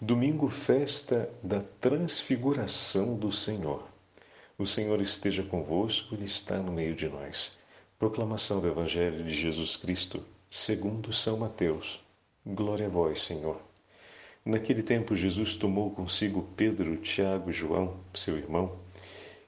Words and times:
Domingo, 0.00 0.48
festa 0.48 1.28
da 1.42 1.60
transfiguração 1.60 3.16
do 3.16 3.32
Senhor. 3.32 3.82
O 4.56 4.64
Senhor 4.64 5.00
esteja 5.00 5.42
convosco, 5.42 6.14
Ele 6.14 6.24
está 6.24 6.56
no 6.58 6.70
meio 6.70 6.94
de 6.94 7.08
nós. 7.08 7.58
Proclamação 7.98 8.60
do 8.60 8.68
Evangelho 8.68 9.24
de 9.24 9.34
Jesus 9.34 9.76
Cristo, 9.76 10.24
segundo 10.48 11.12
São 11.12 11.36
Mateus. 11.36 11.98
Glória 12.46 12.86
a 12.86 12.88
vós, 12.88 13.22
Senhor. 13.22 13.60
Naquele 14.44 14.84
tempo, 14.84 15.16
Jesus 15.16 15.56
tomou 15.56 15.90
consigo 15.90 16.48
Pedro, 16.56 16.96
Tiago 16.98 17.50
e 17.50 17.52
João, 17.52 17.98
seu 18.14 18.38
irmão, 18.38 18.78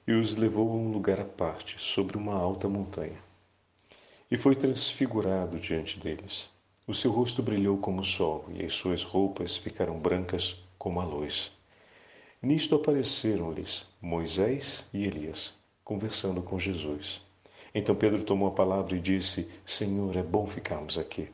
e 0.05 0.11
os 0.11 0.35
levou 0.35 0.69
a 0.69 0.75
um 0.75 0.91
lugar 0.91 1.21
à 1.21 1.25
parte, 1.25 1.77
sobre 1.79 2.17
uma 2.17 2.35
alta 2.35 2.67
montanha. 2.67 3.23
E 4.29 4.37
foi 4.37 4.53
transfigurado 4.53 5.57
diante 5.57 5.97
deles 5.97 6.50
o 6.87 6.93
seu 6.93 7.11
rosto 7.11 7.43
brilhou 7.43 7.77
como 7.77 8.01
o 8.01 8.05
sol 8.05 8.45
e 8.53 8.65
as 8.65 8.73
suas 8.73 9.03
roupas 9.03 9.55
ficaram 9.55 9.99
brancas 9.99 10.63
como 10.77 10.99
a 10.99 11.05
luz. 11.05 11.51
Nisto 12.41 12.75
apareceram-lhes 12.75 13.85
Moisés 14.01 14.83
e 14.91 15.05
Elias, 15.05 15.53
conversando 15.83 16.41
com 16.41 16.57
Jesus. 16.57 17.21
Então 17.73 17.95
Pedro 17.95 18.23
tomou 18.23 18.49
a 18.49 18.51
palavra 18.51 18.95
e 18.95 18.99
disse: 18.99 19.47
Senhor, 19.65 20.15
é 20.17 20.23
bom 20.23 20.47
ficarmos 20.47 20.97
aqui. 20.97 21.29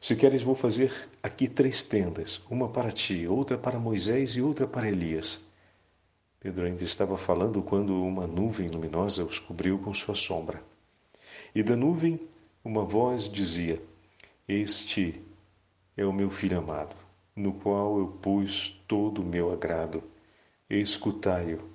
Se 0.00 0.16
queres, 0.16 0.42
vou 0.42 0.54
fazer 0.54 0.92
aqui 1.22 1.48
três 1.48 1.84
tendas: 1.84 2.42
uma 2.50 2.68
para 2.68 2.90
ti, 2.90 3.26
outra 3.26 3.58
para 3.58 3.78
Moisés 3.78 4.30
e 4.30 4.42
outra 4.42 4.66
para 4.66 4.88
Elias. 4.88 5.40
Pedro 6.40 6.64
ainda 6.64 6.82
estava 6.82 7.16
falando 7.16 7.62
quando 7.62 8.02
uma 8.02 8.26
nuvem 8.26 8.68
luminosa 8.68 9.22
os 9.22 9.38
cobriu 9.38 9.78
com 9.78 9.94
sua 9.94 10.16
sombra. 10.16 10.60
E 11.54 11.62
da 11.62 11.76
nuvem 11.76 12.18
uma 12.64 12.84
voz 12.84 13.30
dizia: 13.30 13.80
este 14.48 15.22
é 15.96 16.04
o 16.04 16.12
meu 16.12 16.28
filho 16.28 16.58
amado, 16.58 16.96
no 17.34 17.52
qual 17.52 17.98
eu 17.98 18.08
pus 18.08 18.70
todo 18.88 19.22
o 19.22 19.24
meu 19.24 19.52
agrado. 19.52 20.02
Escutai-o. 20.68 21.70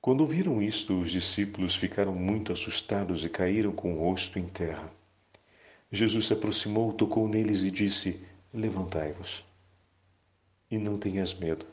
Quando 0.00 0.22
ouviram 0.22 0.60
isto, 0.60 1.00
os 1.00 1.10
discípulos 1.10 1.76
ficaram 1.76 2.14
muito 2.14 2.52
assustados 2.52 3.24
e 3.24 3.28
caíram 3.28 3.72
com 3.72 3.94
o 3.94 4.00
rosto 4.00 4.38
em 4.38 4.46
terra. 4.46 4.90
Jesus 5.90 6.26
se 6.26 6.32
aproximou, 6.32 6.92
tocou 6.92 7.28
neles 7.28 7.62
e 7.62 7.70
disse: 7.70 8.26
Levantai-vos 8.52 9.44
e 10.70 10.78
não 10.78 10.98
tenhas 10.98 11.32
medo. 11.32 11.66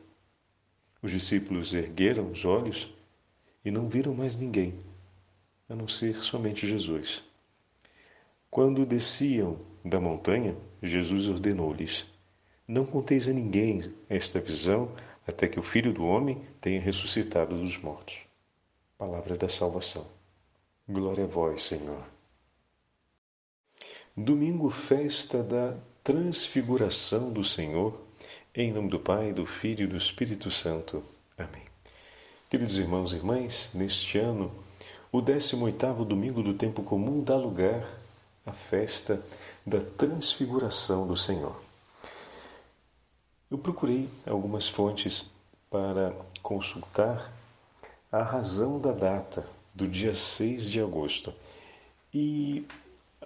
Os 1.02 1.12
discípulos 1.12 1.74
ergueram 1.74 2.32
os 2.32 2.46
olhos 2.46 2.88
e 3.66 3.72
não 3.72 3.90
viram 3.90 4.14
mais 4.14 4.38
ninguém, 4.38 4.80
a 5.68 5.76
não 5.76 5.88
ser 5.88 6.24
somente 6.24 6.68
Jesus. 6.68 7.24
Quando 8.52 8.86
desciam 8.86 9.58
da 9.84 9.98
montanha, 9.98 10.58
Jesus 10.84 11.30
ordenou-lhes: 11.30 12.06
Não 12.68 12.86
conteis 12.86 13.26
a 13.30 13.32
ninguém 13.32 13.94
esta 14.10 14.42
visão 14.42 14.92
até 15.26 15.48
que 15.48 15.58
o 15.58 15.64
Filho 15.64 15.94
do 15.94 16.06
Homem 16.06 16.46
tenha 16.60 16.82
ressuscitado 16.82 17.58
dos 17.58 17.78
mortos. 17.78 18.24
Palavra 18.98 19.38
da 19.38 19.48
salvação. 19.48 20.06
Glória 20.86 21.24
a 21.24 21.28
vós, 21.28 21.64
Senhor. 21.64 22.04
Domingo, 24.18 24.70
festa 24.70 25.42
da 25.42 25.78
transfiguração 26.04 27.32
do 27.32 27.46
Senhor, 27.46 28.02
em 28.54 28.74
nome 28.74 28.90
do 28.90 29.00
Pai, 29.00 29.32
do 29.32 29.46
Filho 29.46 29.86
e 29.86 29.88
do 29.88 29.96
Espírito 29.96 30.52
Santo. 30.52 31.02
Amém. 31.38 31.64
Queridos 32.50 32.78
irmãos 32.78 33.14
e 33.14 33.16
irmãs, 33.16 33.72
neste 33.74 34.18
ano, 34.18 34.52
o 35.10 35.22
18º 35.22 36.04
domingo 36.06 36.44
do 36.44 36.54
tempo 36.54 36.84
comum 36.84 37.24
dá 37.24 37.38
lugar 37.38 38.01
a 38.52 38.54
festa 38.54 39.24
da 39.66 39.80
transfiguração 39.80 41.08
do 41.08 41.16
Senhor. 41.16 41.56
Eu 43.50 43.58
procurei 43.58 44.10
algumas 44.28 44.68
fontes 44.68 45.26
para 45.70 46.14
consultar 46.44 47.32
a 48.12 48.22
razão 48.22 48.78
da 48.78 48.92
data 48.92 49.48
do 49.74 49.88
dia 49.88 50.14
6 50.14 50.70
de 50.70 50.82
agosto. 50.82 51.34
E 52.14 52.68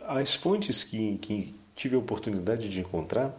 as 0.08 0.36
fontes 0.36 0.84
que, 0.84 1.18
que 1.18 1.56
tive 1.76 1.96
a 1.96 2.00
oportunidade 2.00 2.70
de 2.70 2.82
encontrar 2.82 3.36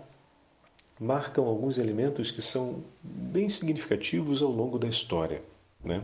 marcam 0.98 1.46
alguns 1.46 1.78
elementos 1.78 2.32
que 2.32 2.42
são 2.42 2.82
bem 3.00 3.48
significativos 3.48 4.42
ao 4.42 4.50
longo 4.50 4.76
da 4.76 4.88
história. 4.88 5.40
Né? 5.84 6.02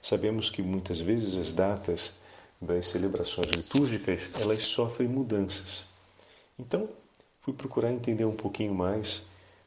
Sabemos 0.00 0.48
que 0.48 0.62
muitas 0.62 1.00
vezes 1.00 1.34
as 1.34 1.52
datas 1.52 2.14
das 2.60 2.88
celebrações 2.88 3.48
litúrgicas, 3.48 4.28
elas 4.34 4.64
sofrem 4.64 5.08
mudanças. 5.08 5.84
Então, 6.58 6.88
fui 7.40 7.52
procurar 7.54 7.92
entender 7.92 8.24
um 8.24 8.34
pouquinho 8.34 8.74
mais 8.74 9.22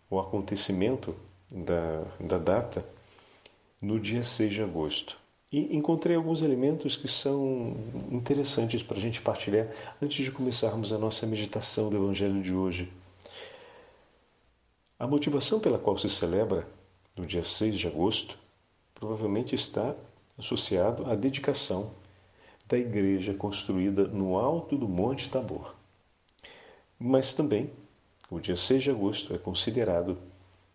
o 0.09 0.19
acontecimento 0.19 1.15
da, 1.49 2.03
da 2.19 2.37
data 2.37 2.85
no 3.81 3.99
dia 3.99 4.23
6 4.23 4.53
de 4.53 4.61
agosto. 4.61 5.17
E 5.51 5.75
encontrei 5.75 6.15
alguns 6.15 6.41
elementos 6.41 6.95
que 6.95 7.07
são 7.07 7.75
interessantes 8.09 8.83
para 8.83 8.97
a 8.97 9.01
gente 9.01 9.21
partilhar 9.21 9.67
antes 10.01 10.23
de 10.23 10.31
começarmos 10.31 10.93
a 10.93 10.97
nossa 10.97 11.25
meditação 11.25 11.89
do 11.89 11.97
Evangelho 11.97 12.41
de 12.41 12.53
hoje. 12.53 12.91
A 14.97 15.07
motivação 15.07 15.59
pela 15.59 15.79
qual 15.79 15.97
se 15.97 16.07
celebra 16.07 16.67
no 17.17 17.25
dia 17.25 17.43
6 17.43 17.77
de 17.77 17.87
agosto 17.87 18.37
provavelmente 18.93 19.55
está 19.55 19.95
associado 20.37 21.09
à 21.09 21.15
dedicação 21.15 21.91
da 22.71 22.77
igreja 22.77 23.33
construída 23.33 24.05
no 24.07 24.37
alto 24.37 24.77
do 24.77 24.87
Monte 24.87 25.29
Tabor. 25.29 25.75
Mas 26.97 27.33
também, 27.33 27.69
o 28.29 28.39
dia 28.39 28.55
6 28.55 28.83
de 28.83 28.89
agosto 28.89 29.35
é 29.35 29.37
considerado 29.37 30.17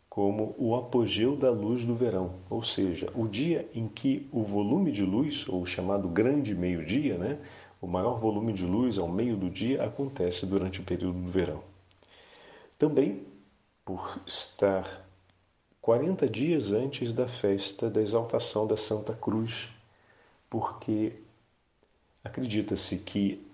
como 0.07 0.55
o 0.59 0.77
apogeu 0.77 1.35
da 1.37 1.51
luz 1.51 1.87
do 1.87 1.95
verão, 1.95 2.35
ou 2.51 2.63
seja, 2.63 3.11
o 3.15 3.27
dia 3.27 3.67
em 3.75 3.89
que 3.89 4.29
o 4.31 4.43
volume 4.43 4.93
de 4.93 5.05
luz, 5.05 5.49
ou 5.49 5.65
chamado 5.65 6.07
grande 6.07 6.55
meio-dia, 6.55 7.17
né, 7.17 7.39
o 7.81 7.87
maior 7.87 8.19
volume 8.21 8.53
de 8.53 8.67
luz 8.67 8.99
ao 8.99 9.09
meio 9.09 9.37
do 9.37 9.49
dia, 9.49 9.83
acontece 9.83 10.45
durante 10.45 10.81
o 10.81 10.85
período 10.85 11.19
do 11.19 11.31
verão. 11.31 11.63
Também, 12.79 13.23
por 13.85 14.21
estar 14.27 15.07
40 15.81 16.29
dias 16.29 16.73
antes 16.73 17.15
da 17.15 17.27
festa 17.27 17.89
da 17.89 18.03
exaltação 18.03 18.67
da 18.67 18.77
Santa 18.77 19.15
Cruz, 19.15 19.69
porque 20.51 21.13
Acredita-se 22.27 22.99
que 22.99 23.47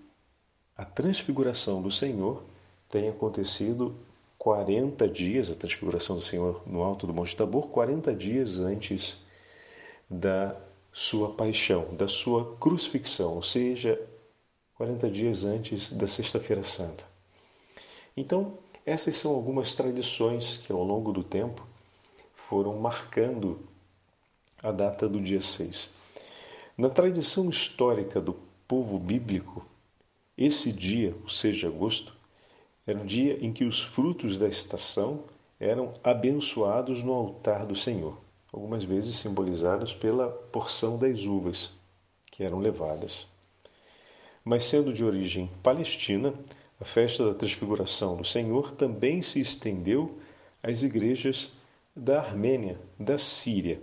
a 0.75 0.83
transfiguração 0.83 1.79
do 1.79 1.91
Senhor 1.91 2.41
tenha 2.89 3.11
acontecido 3.11 3.95
40 4.39 5.07
dias, 5.07 5.51
a 5.51 5.53
transfiguração 5.53 6.15
do 6.15 6.23
Senhor 6.23 6.63
no 6.65 6.81
alto 6.81 7.05
do 7.05 7.13
Monte 7.13 7.35
Tabor, 7.35 7.67
40 7.67 8.15
dias 8.15 8.57
antes 8.57 9.19
da 10.09 10.59
sua 10.91 11.35
paixão, 11.35 11.93
da 11.93 12.07
sua 12.07 12.57
crucifixão, 12.57 13.35
ou 13.35 13.43
seja, 13.43 14.01
40 14.73 15.07
dias 15.07 15.43
antes 15.43 15.91
da 15.91 16.07
Sexta-feira 16.07 16.63
Santa. 16.63 17.05
Então, 18.17 18.57
essas 18.83 19.15
são 19.15 19.35
algumas 19.35 19.75
tradições 19.75 20.57
que 20.57 20.71
ao 20.71 20.83
longo 20.83 21.13
do 21.13 21.23
tempo 21.23 21.63
foram 22.33 22.79
marcando 22.79 23.59
a 24.63 24.71
data 24.71 25.07
do 25.07 25.21
dia 25.21 25.41
6. 25.41 25.91
Na 26.75 26.89
tradição 26.89 27.51
histórica 27.51 28.19
do 28.19 28.51
povo 28.73 28.97
bíblico, 28.97 29.63
esse 30.35 30.73
dia, 30.73 31.15
o 31.23 31.29
6 31.29 31.57
de 31.57 31.67
agosto, 31.67 32.11
era 32.87 32.99
o 32.99 33.05
dia 33.05 33.37
em 33.39 33.53
que 33.53 33.65
os 33.65 33.83
frutos 33.83 34.35
da 34.35 34.47
estação 34.47 35.25
eram 35.59 35.93
abençoados 36.03 37.03
no 37.03 37.13
altar 37.13 37.67
do 37.67 37.75
Senhor, 37.75 38.17
algumas 38.51 38.83
vezes 38.83 39.17
simbolizados 39.17 39.93
pela 39.93 40.27
porção 40.27 40.97
das 40.97 41.25
uvas 41.25 41.71
que 42.31 42.43
eram 42.43 42.57
levadas. 42.57 43.27
Mas 44.43 44.63
sendo 44.63 44.91
de 44.91 45.05
origem 45.05 45.51
palestina, 45.61 46.33
a 46.81 46.83
festa 46.83 47.27
da 47.27 47.35
transfiguração 47.35 48.17
do 48.17 48.25
Senhor 48.25 48.71
também 48.71 49.21
se 49.21 49.39
estendeu 49.39 50.17
às 50.63 50.81
igrejas 50.81 51.53
da 51.95 52.21
Armênia, 52.21 52.81
da 52.99 53.19
Síria 53.19 53.79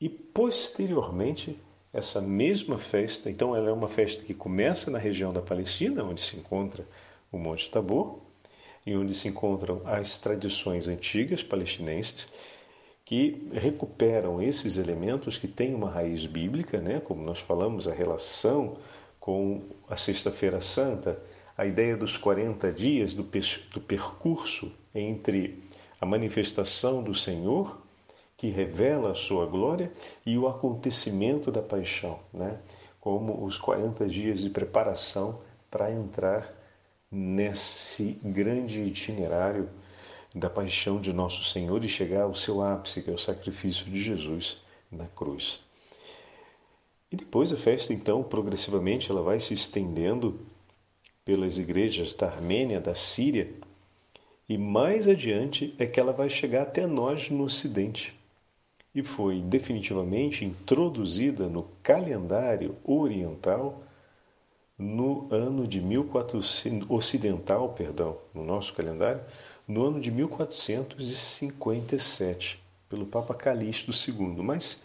e 0.00 0.08
posteriormente 0.08 1.60
essa 1.92 2.20
mesma 2.20 2.78
festa, 2.78 3.28
então 3.28 3.54
ela 3.54 3.68
é 3.68 3.72
uma 3.72 3.88
festa 3.88 4.22
que 4.22 4.32
começa 4.32 4.90
na 4.90 4.98
região 4.98 5.32
da 5.32 5.42
Palestina, 5.42 6.04
onde 6.04 6.20
se 6.20 6.36
encontra 6.36 6.86
o 7.32 7.38
Monte 7.38 7.70
Tabor, 7.70 8.20
e 8.86 8.94
onde 8.96 9.14
se 9.14 9.28
encontram 9.28 9.82
as 9.84 10.18
tradições 10.18 10.88
antigas 10.88 11.42
palestinenses, 11.42 12.28
que 13.04 13.48
recuperam 13.52 14.40
esses 14.40 14.76
elementos 14.76 15.36
que 15.36 15.48
têm 15.48 15.74
uma 15.74 15.90
raiz 15.90 16.26
bíblica, 16.26 16.80
né? 16.80 17.00
como 17.00 17.22
nós 17.22 17.40
falamos, 17.40 17.88
a 17.88 17.92
relação 17.92 18.78
com 19.18 19.62
a 19.88 19.96
Sexta-feira 19.96 20.60
Santa, 20.60 21.20
a 21.58 21.66
ideia 21.66 21.96
dos 21.96 22.16
40 22.16 22.72
dias 22.72 23.12
do, 23.12 23.24
do 23.24 23.80
percurso 23.80 24.72
entre 24.94 25.60
a 26.00 26.06
manifestação 26.06 27.02
do 27.02 27.14
Senhor 27.14 27.79
que 28.40 28.48
revela 28.48 29.10
a 29.10 29.14
sua 29.14 29.44
glória 29.44 29.92
e 30.24 30.38
o 30.38 30.48
acontecimento 30.48 31.52
da 31.52 31.60
paixão, 31.60 32.18
né? 32.32 32.58
como 32.98 33.44
os 33.44 33.58
40 33.58 34.08
dias 34.08 34.40
de 34.40 34.48
preparação 34.48 35.42
para 35.70 35.92
entrar 35.92 36.50
nesse 37.12 38.18
grande 38.24 38.80
itinerário 38.80 39.68
da 40.34 40.48
paixão 40.48 40.98
de 40.98 41.12
nosso 41.12 41.44
Senhor 41.44 41.84
e 41.84 41.88
chegar 41.88 42.22
ao 42.22 42.34
seu 42.34 42.62
ápice, 42.62 43.02
que 43.02 43.10
é 43.10 43.12
o 43.12 43.18
sacrifício 43.18 43.84
de 43.84 44.00
Jesus 44.00 44.62
na 44.90 45.04
cruz. 45.04 45.60
E 47.12 47.16
depois 47.16 47.52
a 47.52 47.58
festa, 47.58 47.92
então, 47.92 48.22
progressivamente, 48.22 49.10
ela 49.10 49.20
vai 49.20 49.38
se 49.38 49.52
estendendo 49.52 50.40
pelas 51.26 51.58
igrejas 51.58 52.14
da 52.14 52.28
Armênia, 52.28 52.80
da 52.80 52.94
Síria, 52.94 53.52
e 54.48 54.56
mais 54.56 55.06
adiante 55.06 55.74
é 55.78 55.84
que 55.84 56.00
ela 56.00 56.12
vai 56.14 56.30
chegar 56.30 56.62
até 56.62 56.86
nós 56.86 57.28
no 57.28 57.44
Ocidente. 57.44 58.18
E 58.94 59.02
foi 59.02 59.40
definitivamente 59.40 60.44
introduzida 60.44 61.48
no 61.48 61.66
calendário 61.82 62.76
oriental 62.84 63.82
no 64.76 65.26
ano 65.30 65.66
de 65.66 65.80
1400 65.80 66.90
ocidental, 66.90 67.70
perdão, 67.74 68.18
no 68.34 68.42
nosso 68.42 68.72
calendário, 68.72 69.20
no 69.68 69.84
ano 69.84 70.00
de 70.00 70.10
1457, 70.10 72.60
pelo 72.88 73.04
Papa 73.04 73.34
Calixto 73.34 73.92
II. 73.92 74.42
Mas 74.42 74.80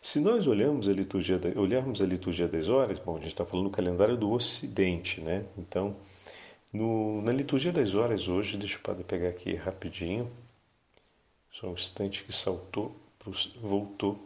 se 0.00 0.20
nós 0.20 0.46
olhamos 0.46 0.86
a 0.86 0.92
liturgia, 0.92 1.40
olharmos 1.56 2.02
a 2.02 2.06
liturgia 2.06 2.46
das 2.46 2.68
horas, 2.68 2.98
bom, 2.98 3.16
a 3.16 3.20
gente 3.20 3.28
está 3.28 3.44
falando 3.44 3.68
do 3.68 3.70
calendário 3.70 4.16
do 4.16 4.30
Ocidente, 4.30 5.20
né? 5.20 5.44
Então, 5.56 5.96
no, 6.72 7.22
na 7.22 7.32
liturgia 7.32 7.72
das 7.72 7.94
horas 7.94 8.28
hoje, 8.28 8.56
deixa 8.56 8.78
eu 8.86 8.94
pegar 8.96 9.28
aqui 9.28 9.54
rapidinho, 9.54 10.30
só 11.50 11.68
um 11.68 11.72
instante 11.72 12.22
que 12.22 12.32
saltou, 12.32 12.94
voltou. 13.60 14.18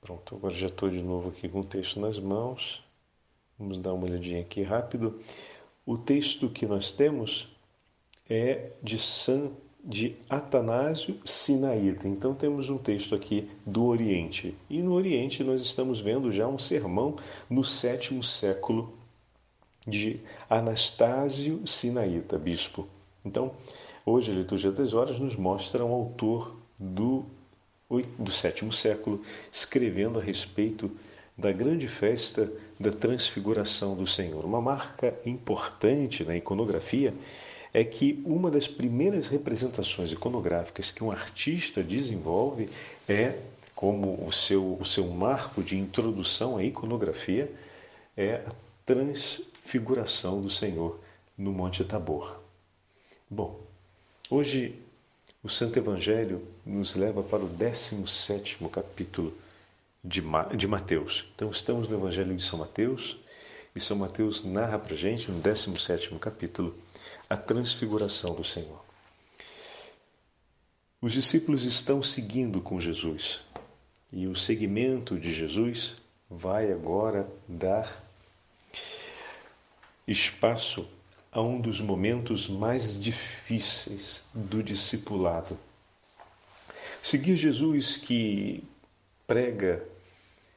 Pronto, 0.00 0.34
agora 0.36 0.54
já 0.54 0.66
estou 0.66 0.88
de 0.88 1.02
novo 1.02 1.30
aqui 1.30 1.48
com 1.48 1.60
o 1.60 1.64
texto 1.64 2.00
nas 2.00 2.18
mãos. 2.18 2.82
Vamos 3.58 3.78
dar 3.78 3.92
uma 3.92 4.06
olhadinha 4.06 4.40
aqui 4.40 4.62
rápido. 4.62 5.20
O 5.84 5.96
texto 5.96 6.48
que 6.48 6.66
nós 6.66 6.92
temos 6.92 7.48
é 8.28 8.72
de 8.82 8.98
San 8.98 9.50
de 9.86 10.16
Atanásio 10.28 11.16
Sinaíta. 11.24 12.08
Então 12.08 12.34
temos 12.34 12.68
um 12.68 12.76
texto 12.76 13.14
aqui 13.14 13.48
do 13.64 13.84
Oriente. 13.84 14.54
E 14.68 14.82
no 14.82 14.92
Oriente 14.92 15.44
nós 15.44 15.62
estamos 15.62 16.00
vendo 16.00 16.32
já 16.32 16.48
um 16.48 16.58
sermão 16.58 17.14
no 17.48 17.62
sétimo 17.62 18.22
século 18.22 18.92
de 19.86 20.20
Anastásio 20.50 21.64
Sinaíta, 21.64 22.36
bispo. 22.36 22.88
Então, 23.24 23.52
hoje 24.04 24.32
a 24.32 24.34
liturgia 24.34 24.72
das 24.72 24.92
horas 24.92 25.20
nos 25.20 25.36
mostra 25.36 25.84
um 25.84 25.92
autor 25.92 26.56
do, 26.76 27.24
do 27.88 28.32
sétimo 28.32 28.72
século 28.72 29.22
escrevendo 29.52 30.18
a 30.18 30.22
respeito 30.22 30.90
da 31.38 31.52
grande 31.52 31.86
festa 31.86 32.50
da 32.80 32.90
transfiguração 32.90 33.94
do 33.94 34.06
Senhor. 34.06 34.44
Uma 34.44 34.60
marca 34.60 35.14
importante 35.24 36.24
na 36.24 36.36
iconografia 36.36 37.14
é 37.72 37.84
que 37.84 38.22
uma 38.24 38.50
das 38.50 38.66
primeiras 38.66 39.28
representações 39.28 40.10
iconográficas 40.10 40.90
que 40.90 41.04
um 41.04 41.10
artista 41.10 41.82
desenvolve 41.82 42.70
é, 43.06 43.38
como 43.74 44.26
o 44.26 44.32
seu, 44.32 44.78
o 44.80 44.86
seu 44.86 45.06
marco 45.08 45.62
de 45.62 45.76
introdução 45.76 46.56
à 46.56 46.64
iconografia, 46.64 47.52
é 48.16 48.36
a 48.46 48.52
transfiguração 48.86 50.40
do 50.40 50.48
Senhor 50.48 50.98
no 51.36 51.52
Monte 51.52 51.84
Tabor. 51.84 52.40
Bom, 53.28 53.60
hoje 54.30 54.74
o 55.46 55.48
Santo 55.48 55.78
Evangelho 55.78 56.42
nos 56.66 56.96
leva 56.96 57.22
para 57.22 57.44
o 57.44 57.46
17 57.46 58.58
capítulo 58.68 59.32
de, 60.02 60.20
Mateus. 60.66 61.24
Então, 61.36 61.52
estamos 61.52 61.88
no 61.88 61.96
Evangelho 61.96 62.34
de 62.34 62.42
São 62.42 62.58
Mateus 62.58 63.16
e 63.72 63.80
São 63.80 63.96
Mateus 63.96 64.42
narra 64.42 64.76
para 64.76 64.94
a 64.94 64.96
gente, 64.96 65.30
no 65.30 65.40
17 65.40 66.12
capítulo, 66.18 66.76
a 67.30 67.36
transfiguração 67.36 68.34
do 68.34 68.42
Senhor. 68.42 68.84
Os 71.00 71.12
discípulos 71.12 71.64
estão 71.64 72.02
seguindo 72.02 72.60
com 72.60 72.80
Jesus 72.80 73.38
e 74.12 74.26
o 74.26 74.34
seguimento 74.34 75.16
de 75.16 75.32
Jesus 75.32 75.94
vai 76.28 76.72
agora 76.72 77.24
dar 77.46 78.02
espaço 80.08 80.88
a 81.36 81.42
um 81.42 81.60
dos 81.60 81.82
momentos 81.82 82.48
mais 82.48 82.98
difíceis 82.98 84.22
do 84.32 84.62
discipulado. 84.62 85.58
Seguir 87.02 87.36
Jesus 87.36 87.98
que 87.98 88.64
prega 89.26 89.84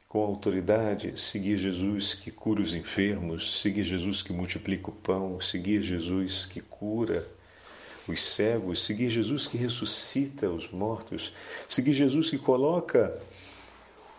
com 0.08 0.22
autoridade, 0.22 1.20
seguir 1.20 1.58
Jesus 1.58 2.14
que 2.14 2.32
cura 2.32 2.62
os 2.62 2.74
enfermos, 2.74 3.60
seguir 3.60 3.84
Jesus 3.84 4.22
que 4.22 4.32
multiplica 4.32 4.90
o 4.90 4.94
pão, 4.94 5.42
seguir 5.42 5.84
Jesus 5.84 6.46
que 6.46 6.62
cura 6.62 7.28
os 8.08 8.24
cegos, 8.24 8.82
seguir 8.82 9.10
Jesus 9.10 9.48
que 9.48 9.58
ressuscita 9.58 10.50
os 10.50 10.72
mortos, 10.72 11.34
seguir 11.68 11.92
Jesus 11.92 12.30
que 12.30 12.38
coloca 12.38 13.22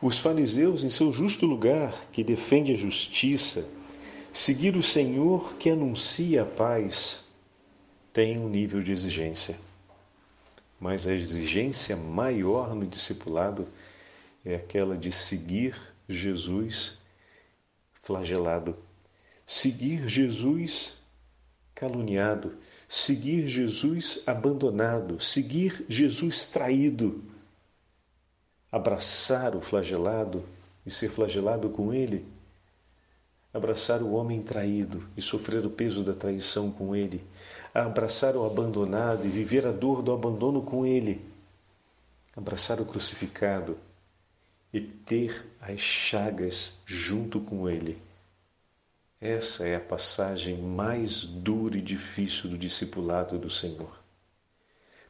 os 0.02 0.18
fariseus 0.18 0.84
em 0.84 0.90
seu 0.90 1.10
justo 1.10 1.46
lugar, 1.46 1.94
que 2.12 2.22
defende 2.22 2.72
a 2.72 2.76
justiça, 2.76 3.64
seguir 4.32 4.76
o 4.76 4.82
Senhor 4.82 5.54
que 5.54 5.70
anuncia 5.70 6.42
a 6.42 6.46
paz, 6.46 7.22
tem 8.12 8.38
um 8.38 8.48
nível 8.48 8.80
de 8.82 8.92
exigência. 8.92 9.58
Mas 10.78 11.06
a 11.06 11.12
exigência 11.12 11.96
maior 11.96 12.74
no 12.74 12.86
discipulado 12.86 13.68
é 14.44 14.54
aquela 14.54 14.96
de 14.96 15.12
seguir 15.12 15.76
Jesus 16.08 16.94
flagelado, 18.02 18.76
seguir 19.46 20.08
Jesus 20.08 20.94
caluniado, 21.74 22.54
seguir 22.88 23.46
Jesus 23.46 24.22
abandonado, 24.26 25.20
seguir 25.20 25.84
Jesus 25.88 26.46
traído, 26.46 27.22
abraçar 28.72 29.54
o 29.54 29.60
flagelado 29.60 30.44
e 30.84 30.90
ser 30.90 31.10
flagelado 31.10 31.68
com 31.70 31.92
ele, 31.92 32.26
abraçar 33.52 34.02
o 34.02 34.12
homem 34.12 34.42
traído 34.42 35.06
e 35.16 35.22
sofrer 35.22 35.64
o 35.66 35.70
peso 35.70 36.04
da 36.04 36.12
traição 36.12 36.70
com 36.70 36.94
ele, 36.94 37.24
abraçar 37.74 38.36
o 38.36 38.44
abandonado 38.44 39.26
e 39.26 39.28
viver 39.28 39.66
a 39.66 39.72
dor 39.72 40.02
do 40.02 40.12
abandono 40.12 40.62
com 40.62 40.86
ele, 40.86 41.20
abraçar 42.36 42.80
o 42.80 42.84
crucificado 42.84 43.76
e 44.72 44.80
ter 44.80 45.44
as 45.60 45.80
chagas 45.80 46.72
junto 46.86 47.40
com 47.40 47.68
Ele. 47.68 47.98
Essa 49.20 49.66
é 49.66 49.76
a 49.76 49.80
passagem 49.80 50.56
mais 50.56 51.24
dura 51.24 51.76
e 51.76 51.82
difícil 51.82 52.48
do 52.48 52.56
discipulado 52.56 53.38
do 53.38 53.50
Senhor. 53.50 53.98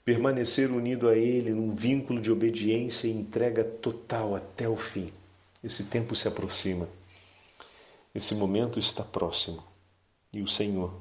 Permanecer 0.05 0.71
unido 0.71 1.09
a 1.09 1.17
Ele 1.17 1.51
num 1.51 1.75
vínculo 1.75 2.21
de 2.21 2.33
obediência 2.33 3.07
e 3.07 3.13
entrega 3.13 3.63
total 3.63 4.35
até 4.35 4.69
o 4.69 4.77
fim. 4.77 5.13
Esse 5.63 5.85
tempo 5.85 6.15
se 6.17 6.27
aproxima. 6.27 6.89
Esse 8.15 8.35
momento 8.35 8.79
está 8.79 9.05
próximo. 9.05 9.63
E 10.33 10.43
o 10.43 10.49
Senhor, 10.49 10.95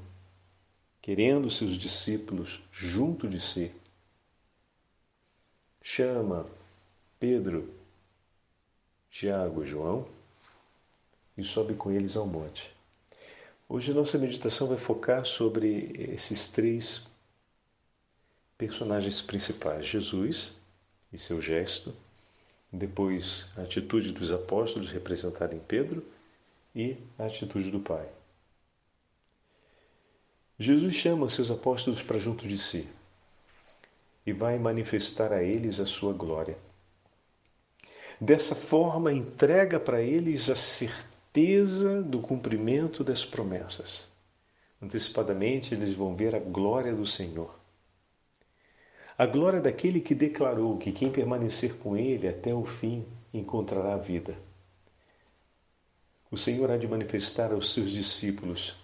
querendo 1.02 1.50
seus 1.50 1.76
discípulos 1.76 2.62
junto 2.72 3.28
de 3.28 3.40
si, 3.40 3.74
chama 5.82 6.46
Pedro, 7.20 7.74
Tiago 9.10 9.64
e 9.64 9.68
João 9.68 10.08
e 11.38 11.44
sobe 11.44 11.74
com 11.74 11.92
eles 11.92 12.16
ao 12.16 12.28
monte. 12.28 12.70
Hoje 13.68 13.94
nossa 13.94 14.18
meditação 14.18 14.68
vai 14.68 14.78
focar 14.78 15.26
sobre 15.26 15.92
esses 16.12 16.48
três 16.50 17.08
personagens 18.58 19.22
principais: 19.22 19.88
Jesus 19.88 20.52
e 21.14 21.18
seu 21.18 21.42
gesto, 21.42 21.96
depois 22.72 23.48
a 23.58 23.62
atitude 23.62 24.12
dos 24.12 24.32
apóstolos 24.32 24.92
representada 24.92 25.56
em 25.56 25.60
Pedro 25.60 26.06
e 26.76 26.98
a 27.18 27.26
atitude 27.26 27.72
do 27.72 27.80
Pai. 27.80 28.08
Jesus 30.58 30.94
chama 30.94 31.30
seus 31.30 31.50
apóstolos 31.50 32.02
para 32.02 32.20
junto 32.20 32.48
de 32.48 32.58
si 32.58 32.88
e 34.26 34.34
vai 34.34 34.60
manifestar 34.60 35.32
a 35.32 35.42
eles 35.42 35.80
a 35.80 35.86
sua 35.86 36.14
glória. 36.14 36.58
Dessa 38.20 38.54
forma, 38.54 39.14
entrega 39.14 39.80
para 39.80 40.02
eles 40.02 40.50
a 40.50 40.56
certeza 40.56 42.02
do 42.04 42.20
cumprimento 42.20 43.04
das 43.04 43.24
promessas. 43.24 44.10
Antecipadamente, 44.82 45.74
eles 45.74 45.94
vão 45.94 46.16
ver 46.16 46.36
a 46.36 46.40
glória 46.40 46.94
do 46.94 47.06
Senhor. 47.06 47.58
A 49.18 49.26
glória 49.26 49.62
daquele 49.62 50.02
que 50.02 50.14
declarou 50.14 50.78
que 50.78 50.92
quem 50.92 51.10
permanecer 51.10 51.78
com 51.78 51.96
ele 51.96 52.28
até 52.28 52.54
o 52.54 52.66
fim 52.66 53.06
encontrará 53.34 53.94
a 53.94 53.98
vida. 53.98 54.49
O 56.32 56.38
Senhor 56.38 56.70
há 56.70 56.78
de 56.78 56.88
manifestar 56.88 57.52
aos 57.52 57.74
seus 57.74 57.90
discípulos 57.90 58.76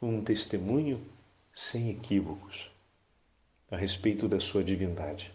um 0.00 0.22
testemunho 0.22 1.04
sem 1.54 1.90
equívocos 1.90 2.70
a 3.70 3.76
respeito 3.76 4.28
da 4.28 4.40
sua 4.40 4.64
divindade. 4.64 5.32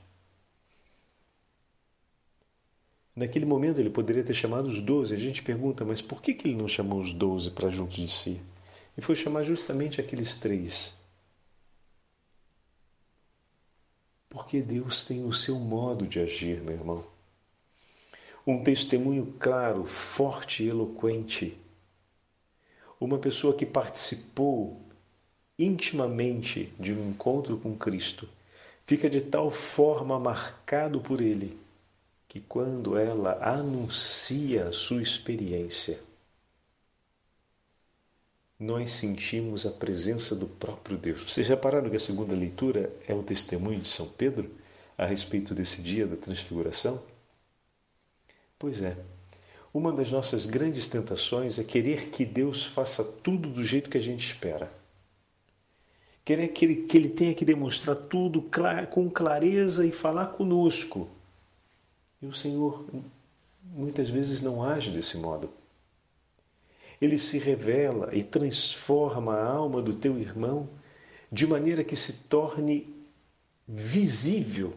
Naquele 3.16 3.46
momento 3.46 3.80
ele 3.80 3.90
poderia 3.90 4.24
ter 4.24 4.34
chamado 4.34 4.66
os 4.66 4.82
doze. 4.82 5.14
A 5.14 5.18
gente 5.18 5.44
pergunta, 5.44 5.84
mas 5.84 6.02
por 6.02 6.22
que, 6.22 6.34
que 6.34 6.48
ele 6.48 6.56
não 6.56 6.68
chamou 6.68 7.00
os 7.00 7.14
doze 7.14 7.52
para 7.52 7.70
junto 7.70 7.96
de 7.96 8.08
si? 8.08 8.42
E 8.98 9.02
foi 9.02 9.16
chamar 9.16 9.44
justamente 9.44 10.00
aqueles 10.00 10.38
três. 10.38 10.94
Porque 14.30 14.62
Deus 14.62 15.06
tem 15.06 15.26
o 15.26 15.34
seu 15.34 15.60
modo 15.60 16.08
de 16.08 16.20
agir, 16.20 16.62
meu 16.62 16.74
irmão. 16.74 17.11
Um 18.46 18.64
testemunho 18.64 19.34
claro, 19.40 19.86
forte 19.86 20.64
e 20.64 20.70
eloquente. 20.70 21.58
Uma 23.00 23.18
pessoa 23.18 23.56
que 23.56 23.66
participou 23.66 24.82
intimamente 25.58 26.74
de 26.80 26.94
um 26.94 27.10
encontro 27.10 27.58
com 27.58 27.78
Cristo 27.78 28.28
fica 28.86 29.10
de 29.10 29.22
tal 29.22 29.52
forma 29.52 30.20
marcado 30.20 31.00
por 31.00 31.22
Ele 31.22 31.62
que 32.32 32.40
quando 32.40 32.98
ela 32.98 33.38
anuncia 33.44 34.70
a 34.70 34.72
sua 34.72 35.02
experiência, 35.02 36.00
nós 38.58 38.92
sentimos 38.92 39.66
a 39.66 39.70
presença 39.70 40.34
do 40.34 40.48
próprio 40.48 40.98
Deus. 40.98 41.30
Vocês 41.30 41.50
repararam 41.50 41.90
que 41.90 41.98
a 41.98 42.00
segunda 42.00 42.34
leitura 42.34 42.90
é 43.06 43.14
o 43.14 43.22
testemunho 43.22 43.82
de 43.82 43.90
São 43.90 44.08
Pedro 44.08 44.50
a 44.98 45.06
respeito 45.06 45.54
desse 45.54 45.82
dia 45.82 46.08
da 46.08 46.16
transfiguração? 46.16 47.04
Pois 48.62 48.80
é. 48.80 48.96
Uma 49.74 49.92
das 49.92 50.12
nossas 50.12 50.46
grandes 50.46 50.88
tentações 50.88 51.58
é 51.58 51.64
querer 51.64 52.12
que 52.12 52.24
Deus 52.24 52.64
faça 52.64 53.04
tudo 53.04 53.50
do 53.50 53.66
jeito 53.66 53.90
que 53.90 53.98
a 53.98 54.02
gente 54.02 54.24
espera. 54.24 54.72
Querer 56.24 56.50
que 56.50 56.66
ele, 56.66 56.76
que 56.84 56.96
ele 56.96 57.10
tenha 57.10 57.34
que 57.34 57.44
demonstrar 57.44 57.96
tudo 57.96 58.48
com 58.92 59.10
clareza 59.10 59.84
e 59.84 59.92
falar 59.92 60.28
conosco. 60.28 61.10
E 62.22 62.28
o 62.28 62.34
Senhor 62.36 62.86
muitas 63.64 64.08
vezes 64.08 64.42
não 64.42 64.64
age 64.64 64.92
desse 64.92 65.18
modo 65.18 65.50
ele 67.02 67.18
se 67.18 67.40
revela 67.40 68.16
e 68.16 68.22
transforma 68.22 69.34
a 69.34 69.52
alma 69.52 69.82
do 69.82 69.96
teu 69.96 70.20
irmão 70.20 70.70
de 71.32 71.48
maneira 71.48 71.84
que 71.84 71.96
se 71.96 72.14
torne 72.14 72.94
visível 73.68 74.76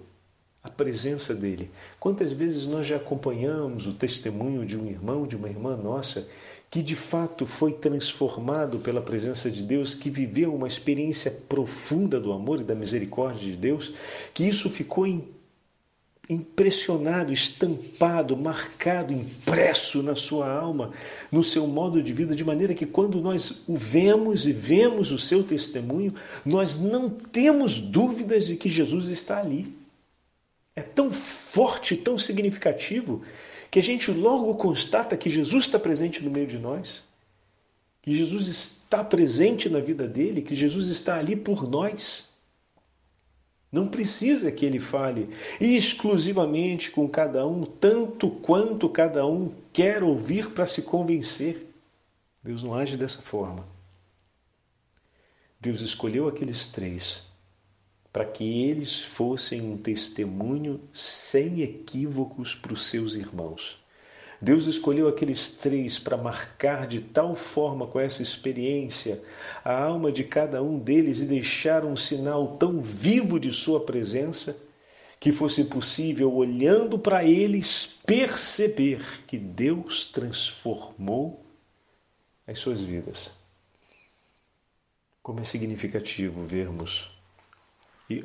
a 0.64 0.71
presença 0.71 1.35
dele. 1.35 1.71
Quantas 2.00 2.33
vezes 2.33 2.64
nós 2.64 2.87
já 2.87 2.97
acompanhamos 2.97 3.87
o 3.87 3.92
testemunho 3.92 4.64
de 4.64 4.78
um 4.78 4.87
irmão, 4.87 5.26
de 5.26 5.37
uma 5.37 5.50
irmã 5.50 5.76
nossa, 5.76 6.26
que 6.71 6.83
de 6.83 6.97
fato 6.97 7.44
foi 7.44 7.75
transformado 7.75 8.78
pela 8.78 9.02
presença 9.02 9.50
de 9.50 9.62
Deus, 9.62 9.94
que 9.94 10.09
viveu 10.09 10.54
uma 10.54 10.66
experiência 10.66 11.30
profunda 11.30 12.18
do 12.18 12.33
amor 12.33 12.62
e 12.62 12.64
da 12.64 12.75
misericórdia 12.75 13.52
de 13.52 13.56
Deus, 13.59 13.92
que 14.33 14.42
isso 14.42 14.71
ficou 14.71 15.06
impressionado, 16.30 17.30
estampado, 17.30 18.35
marcado, 18.35 19.12
impresso 19.12 20.02
na 20.02 20.16
sua 20.16 20.50
alma, 20.50 20.92
no 21.30 21.44
seu 21.44 21.66
modo 21.66 22.02
de 22.02 22.14
vida, 22.14 22.35
de 22.35 22.42
maneira 22.42 22.73
que 22.73 22.87
quando 22.87 23.21
nós 23.21 23.64
o 23.68 23.76
vemos 23.76 24.47
e 24.47 24.52
vemos 24.52 25.12
o 25.12 25.18
seu 25.18 25.44
testemunho, 25.44 26.14
nós 26.42 26.78
não 26.78 27.11
temos 27.11 27.78
dúvidas 27.78 28.47
de 28.47 28.56
que 28.56 28.71
Jesus 28.71 29.09
está 29.09 29.38
ali. 29.38 29.84
É 30.76 30.83
tão 30.83 31.12
forte, 31.12 31.97
tão 31.97 32.19
significativo, 32.19 33.23
que 33.71 33.78
a 33.78 33.83
gente 33.83 34.11
logo 34.11 34.54
constata 34.54 35.16
que 35.16 35.31
Jesus 35.31 35.64
está 35.64 35.78
presente 35.78 36.23
no 36.23 36.31
meio 36.31 36.47
de 36.47 36.59
nós, 36.59 37.02
que 38.02 38.14
Jesus 38.14 38.47
está 38.47 39.02
presente 39.02 39.69
na 39.69 39.81
vida 39.81 40.07
dele, 40.07 40.43
que 40.43 40.54
Jesus 40.54 40.88
está 40.88 41.19
ali 41.19 41.35
por 41.35 41.69
nós. 41.69 42.28
Não 43.71 43.88
precisa 43.88 44.52
que 44.52 44.64
ele 44.64 44.78
fale 44.78 45.28
exclusivamente 45.61 46.90
com 46.90 47.09
cada 47.09 47.47
um, 47.47 47.64
tanto 47.64 48.31
quanto 48.31 48.88
cada 48.88 49.26
um 49.26 49.52
quer 49.73 50.02
ouvir 50.02 50.50
para 50.50 50.66
se 50.66 50.83
convencer. 50.83 51.66
Deus 52.43 52.62
não 52.62 52.75
age 52.75 52.97
dessa 52.97 53.23
forma. 53.23 53.66
Deus 55.61 55.81
escolheu 55.81 56.28
aqueles 56.28 56.69
três 56.69 57.23
para 58.14 58.25
que 58.25 58.62
eles 58.62 59.00
fossem 59.00 59.61
um 59.61 59.76
testemunho 59.76 60.80
sem 60.92 61.62
equívocos 61.62 62.54
para 62.54 62.73
os 62.73 62.87
seus 62.87 63.16
irmãos. 63.16 63.76
Deus 64.40 64.66
escolheu 64.66 65.09
aqueles 65.09 65.50
três 65.50 65.99
para 65.99 66.16
marcar 66.16 66.87
de 66.87 67.00
tal 67.00 67.35
forma 67.35 67.88
com 67.88 67.99
essa 67.99 68.23
experiência 68.23 69.21
a 69.64 69.83
alma 69.83 70.12
de 70.12 70.23
cada 70.23 70.62
um 70.62 70.78
deles 70.78 71.23
e 71.23 71.26
deixar 71.26 71.85
um 71.85 71.97
sinal 71.97 72.56
tão 72.56 72.80
vivo 72.80 73.40
de 73.40 73.52
Sua 73.52 73.80
presença 73.80 74.62
que 75.18 75.33
fosse 75.33 75.64
possível, 75.64 76.33
olhando 76.33 76.97
para 76.97 77.25
eles, 77.25 77.99
perceber 78.06 79.25
que 79.26 79.38
Deus 79.38 80.06
transformou 80.06 81.44
as 82.47 82.61
suas 82.61 82.80
vidas. 82.80 83.33
Como 85.21 85.40
é 85.40 85.44
significativo 85.44 86.44
vermos, 86.44 87.13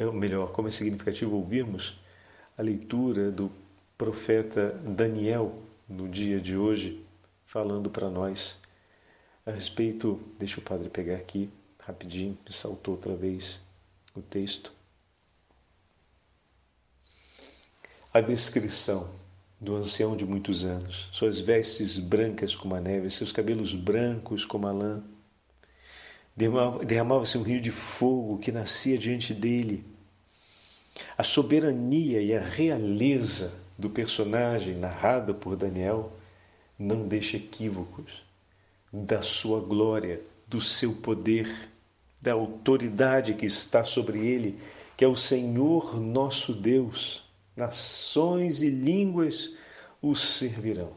ou 0.06 0.14
melhor, 0.14 0.52
como 0.52 0.68
é 0.68 0.72
significativo 0.72 1.36
ouvirmos 1.36 2.00
a 2.58 2.62
leitura 2.62 3.32
do 3.32 3.52
profeta 3.98 4.72
Daniel 4.84 5.62
no 5.88 6.08
dia 6.08 6.40
de 6.40 6.56
hoje, 6.56 7.06
falando 7.46 7.90
para 7.90 8.10
nós 8.10 8.58
a 9.46 9.52
respeito. 9.52 10.22
Deixa 10.38 10.60
o 10.60 10.64
padre 10.64 10.90
pegar 10.90 11.16
aqui 11.16 11.50
rapidinho, 11.80 12.38
saltou 12.50 12.96
outra 12.96 13.16
vez 13.16 13.60
o 14.16 14.22
texto. 14.22 14.72
A 18.14 18.22
descrição 18.22 19.10
do 19.60 19.76
ancião 19.76 20.16
de 20.16 20.26
muitos 20.26 20.64
anos, 20.64 21.10
suas 21.12 21.40
vestes 21.40 22.00
brancas 22.00 22.56
como 22.56 22.76
a 22.76 22.80
neve, 22.80 23.12
seus 23.12 23.32
cabelos 23.32 23.76
brancos 23.76 24.46
como 24.46 24.68
a 24.68 24.72
lã. 24.72 25.04
Derramava-se 26.86 27.38
um 27.38 27.42
rio 27.42 27.60
de 27.60 27.70
fogo 27.70 28.38
que 28.38 28.50
nascia 28.50 28.98
diante 28.98 29.34
dele. 29.34 29.84
A 31.18 31.24
soberania 31.24 32.22
e 32.22 32.34
a 32.34 32.40
realeza 32.40 33.60
do 33.78 33.90
personagem 33.90 34.76
narrado 34.76 35.36
por 35.36 35.58
Daniel 35.58 36.14
não 36.78 37.06
deixa 37.06 37.36
equívocos 37.36 38.24
da 38.92 39.22
sua 39.22 39.60
glória, 39.60 40.22
do 40.48 40.62
seu 40.62 40.94
poder, 40.94 41.70
da 42.22 42.32
autoridade 42.32 43.34
que 43.34 43.46
está 43.46 43.84
sobre 43.84 44.26
ele, 44.26 44.58
que 44.96 45.04
é 45.04 45.08
o 45.10 45.18
Senhor 45.18 46.00
nosso 46.00 46.54
Deus. 46.54 47.22
Nações 47.54 48.62
e 48.62 48.70
línguas 48.70 49.52
o 50.02 50.16
servirão. 50.16 50.94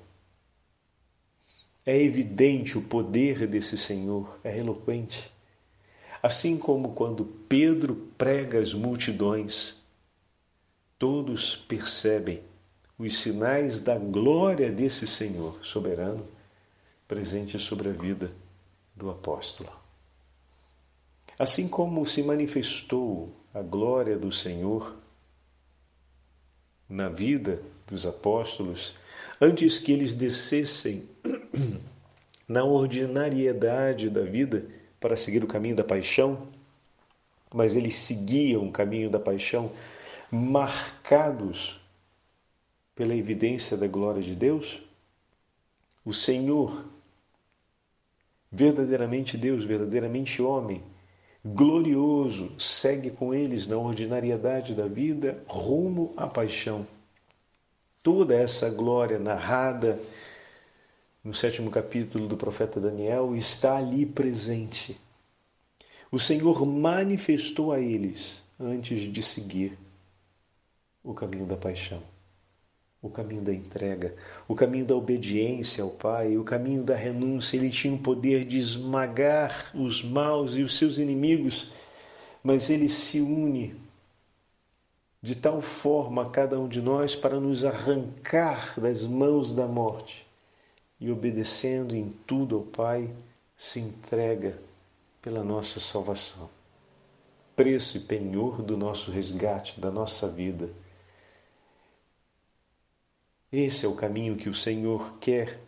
É 1.84 2.00
evidente 2.00 2.78
o 2.78 2.82
poder 2.82 3.44
desse 3.48 3.76
Senhor, 3.76 4.38
é 4.44 4.56
eloquente. 4.56 5.31
Assim 6.22 6.56
como 6.56 6.92
quando 6.92 7.24
Pedro 7.48 7.96
prega 8.16 8.60
às 8.60 8.72
multidões, 8.72 9.74
todos 10.96 11.56
percebem 11.56 12.40
os 12.96 13.16
sinais 13.16 13.80
da 13.80 13.98
glória 13.98 14.70
desse 14.70 15.04
Senhor 15.04 15.58
soberano 15.62 16.24
presente 17.08 17.58
sobre 17.58 17.88
a 17.88 17.92
vida 17.92 18.30
do 18.94 19.10
apóstolo. 19.10 19.72
Assim 21.36 21.66
como 21.66 22.06
se 22.06 22.22
manifestou 22.22 23.34
a 23.52 23.60
glória 23.60 24.16
do 24.16 24.30
Senhor 24.30 24.94
na 26.88 27.08
vida 27.08 27.60
dos 27.86 28.06
apóstolos, 28.06 28.94
antes 29.40 29.78
que 29.78 29.90
eles 29.90 30.14
descessem 30.14 31.08
na 32.46 32.62
ordinariedade 32.62 34.08
da 34.08 34.22
vida 34.22 34.64
para 35.02 35.16
seguir 35.16 35.42
o 35.42 35.48
caminho 35.48 35.74
da 35.74 35.82
paixão, 35.82 36.46
mas 37.52 37.74
eles 37.74 37.96
seguiam 37.96 38.68
o 38.68 38.72
caminho 38.72 39.10
da 39.10 39.18
paixão 39.18 39.70
marcados 40.30 41.80
pela 42.94 43.14
evidência 43.14 43.76
da 43.76 43.88
glória 43.88 44.22
de 44.22 44.36
Deus? 44.36 44.80
O 46.04 46.14
Senhor, 46.14 46.84
verdadeiramente 48.50 49.36
Deus, 49.36 49.64
verdadeiramente 49.64 50.40
homem, 50.40 50.80
glorioso, 51.44 52.54
segue 52.58 53.10
com 53.10 53.34
eles 53.34 53.66
na 53.66 53.76
ordinariedade 53.76 54.72
da 54.72 54.86
vida 54.86 55.42
rumo 55.48 56.14
à 56.16 56.28
paixão. 56.28 56.86
Toda 58.04 58.34
essa 58.34 58.70
glória 58.70 59.18
narrada 59.18 59.98
no 61.24 61.32
sétimo 61.32 61.70
capítulo 61.70 62.26
do 62.26 62.36
profeta 62.36 62.80
Daniel 62.80 63.34
está 63.34 63.76
ali 63.76 64.04
presente. 64.04 65.00
O 66.10 66.18
Senhor 66.18 66.66
manifestou 66.66 67.72
a 67.72 67.80
eles 67.80 68.42
antes 68.58 69.10
de 69.12 69.22
seguir 69.22 69.78
o 71.02 71.14
caminho 71.14 71.46
da 71.46 71.56
paixão 71.56 72.02
o 73.02 73.10
caminho 73.10 73.42
da 73.42 73.52
entrega, 73.52 74.14
o 74.46 74.54
caminho 74.54 74.86
da 74.86 74.94
obediência 74.94 75.82
ao 75.82 75.90
Pai, 75.90 76.36
o 76.36 76.44
caminho 76.44 76.84
da 76.84 76.94
renúncia. 76.94 77.56
Ele 77.56 77.68
tinha 77.68 77.92
o 77.92 77.98
poder 77.98 78.44
de 78.44 78.58
esmagar 78.58 79.72
os 79.74 80.04
maus 80.04 80.54
e 80.54 80.62
os 80.62 80.78
seus 80.78 80.98
inimigos, 80.98 81.72
mas 82.44 82.70
ele 82.70 82.88
se 82.88 83.20
une 83.20 83.74
de 85.20 85.34
tal 85.34 85.60
forma 85.60 86.22
a 86.22 86.30
cada 86.30 86.58
um 86.58 86.68
de 86.68 86.80
nós 86.80 87.14
para 87.14 87.40
nos 87.40 87.64
arrancar 87.64 88.78
das 88.80 89.04
mãos 89.04 89.52
da 89.52 89.66
morte 89.66 90.24
e, 91.02 91.10
obedecendo 91.10 91.96
em 91.96 92.10
tudo 92.24 92.54
ao 92.54 92.62
Pai, 92.62 93.12
se 93.56 93.80
entrega 93.80 94.56
pela 95.20 95.42
nossa 95.42 95.80
salvação. 95.80 96.48
preço 97.56 97.98
e 97.98 98.00
penhor 98.00 98.62
do 98.62 98.78
nosso 98.78 99.10
resgate, 99.10 99.78
da 99.78 99.90
nossa 99.90 100.26
vida. 100.26 100.70
Esse 103.52 103.84
é 103.84 103.88
o 103.88 103.94
caminho 103.94 104.36
que 104.36 104.48
o 104.48 104.54
Senhor 104.54 105.18
quer, 105.18 105.60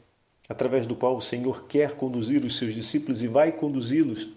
através 0.49 0.87
do 0.87 0.97
qual 0.97 1.17
o 1.17 1.21
Senhor 1.21 1.67
quer 1.67 1.97
conduzir 1.97 2.43
os 2.45 2.57
seus 2.57 2.73
discípulos 2.73 3.23
e 3.23 3.29
vai 3.29 3.53
conduzi-los, 3.53 4.29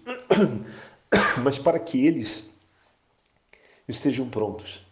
mas 1.42 1.58
para 1.58 1.80
que 1.80 2.06
eles 2.06 2.44
estejam 3.88 4.28
prontos 4.30 4.86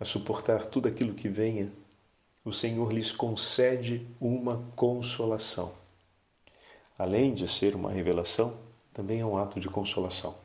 a 0.00 0.04
suportar 0.04 0.66
tudo 0.66 0.88
aquilo 0.88 1.14
que 1.14 1.28
venha, 1.28 1.70
o 2.46 2.52
Senhor 2.52 2.92
lhes 2.92 3.10
concede 3.10 4.06
uma 4.20 4.64
consolação. 4.76 5.72
Além 6.96 7.34
de 7.34 7.48
ser 7.48 7.74
uma 7.74 7.90
revelação, 7.90 8.56
também 8.94 9.18
é 9.18 9.26
um 9.26 9.36
ato 9.36 9.58
de 9.58 9.68
consolação. 9.68 10.36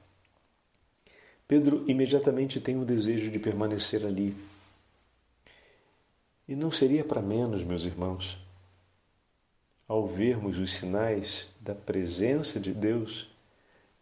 Pedro 1.48 1.86
imediatamente 1.88 2.60
tem 2.60 2.76
o 2.82 2.84
desejo 2.84 3.30
de 3.30 3.38
permanecer 3.38 4.04
ali, 4.04 4.36
e 6.48 6.56
não 6.56 6.72
seria 6.72 7.06
para 7.06 7.22
menos, 7.22 7.64
meus 7.64 7.84
irmãos, 7.84 8.36
ao 9.88 10.08
vermos 10.08 10.58
os 10.58 10.74
sinais 10.74 11.48
da 11.60 11.76
presença 11.76 12.60
de 12.60 12.74
Deus, 12.74 13.30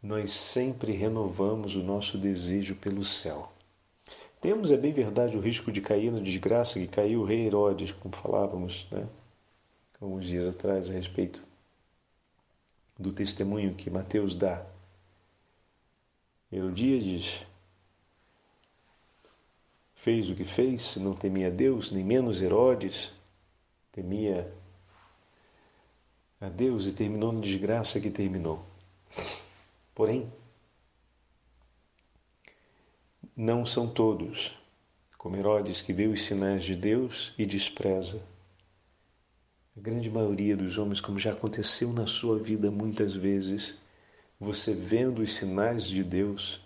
nós 0.02 0.32
sempre 0.32 0.94
renovamos 0.94 1.76
o 1.76 1.84
nosso 1.84 2.18
desejo 2.18 2.76
pelo 2.76 3.04
céu. 3.04 3.52
Temos, 4.42 4.72
é 4.72 4.78
bem 4.78 4.94
verdade, 4.94 5.36
o 5.36 5.42
risco 5.42 5.72
de 5.72 5.82
cair 5.82 6.12
na 6.12 6.20
desgraça 6.20 6.80
que 6.80 6.88
caiu 6.88 7.22
o 7.22 7.26
rei 7.26 7.46
Herodes, 7.46 7.92
como 7.92 8.16
falávamos, 8.16 8.88
né? 8.90 9.06
alguns 10.00 10.26
dias 10.26 10.48
atrás, 10.48 10.90
a 10.90 10.94
respeito 10.94 11.44
do 12.98 13.12
testemunho 13.12 13.76
que 13.76 13.90
Mateus 13.90 14.36
dá. 14.36 14.66
Herodíades 16.52 17.46
fez 19.94 20.30
o 20.30 20.36
que 20.36 20.46
fez, 20.46 20.96
não 20.96 21.14
temia 21.14 21.52
Deus, 21.52 21.92
nem 21.92 22.04
menos 22.04 22.42
Herodes, 22.42 23.12
temia 23.92 24.52
a 26.40 26.48
Deus 26.48 26.88
e 26.88 26.94
terminou 26.94 27.34
na 27.34 27.42
desgraça 27.42 28.00
que 28.00 28.10
terminou. 28.10 28.64
Porém, 29.94 30.32
não 33.42 33.66
são 33.66 33.88
todos, 33.88 34.52
como 35.18 35.38
Herodes, 35.38 35.82
que 35.82 35.94
vê 35.94 36.08
os 36.08 36.26
sinais 36.26 36.62
de 36.62 36.76
Deus 36.76 37.34
e 37.38 37.46
despreza. 37.46 38.22
A 39.78 39.80
grande 39.80 40.10
maioria 40.12 40.58
dos 40.58 40.78
homens, 40.78 41.00
como 41.00 41.18
já 41.18 41.32
aconteceu 41.32 41.94
na 41.94 42.06
sua 42.06 42.38
vida 42.38 42.70
muitas 42.70 43.16
vezes, 43.16 43.78
você 44.38 44.76
vendo 44.76 45.22
os 45.22 45.34
sinais 45.34 45.86
de 45.86 46.04
Deus, 46.04 46.60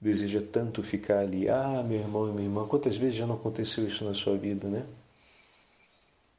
deseja 0.00 0.40
tanto 0.40 0.82
ficar 0.82 1.18
ali. 1.18 1.50
Ah, 1.50 1.84
meu 1.86 2.00
irmão 2.00 2.26
e 2.26 2.32
minha 2.32 2.44
irmã, 2.44 2.66
quantas 2.66 2.96
vezes 2.96 3.16
já 3.16 3.26
não 3.26 3.34
aconteceu 3.34 3.86
isso 3.86 4.02
na 4.02 4.14
sua 4.14 4.34
vida, 4.34 4.68
né? 4.68 4.86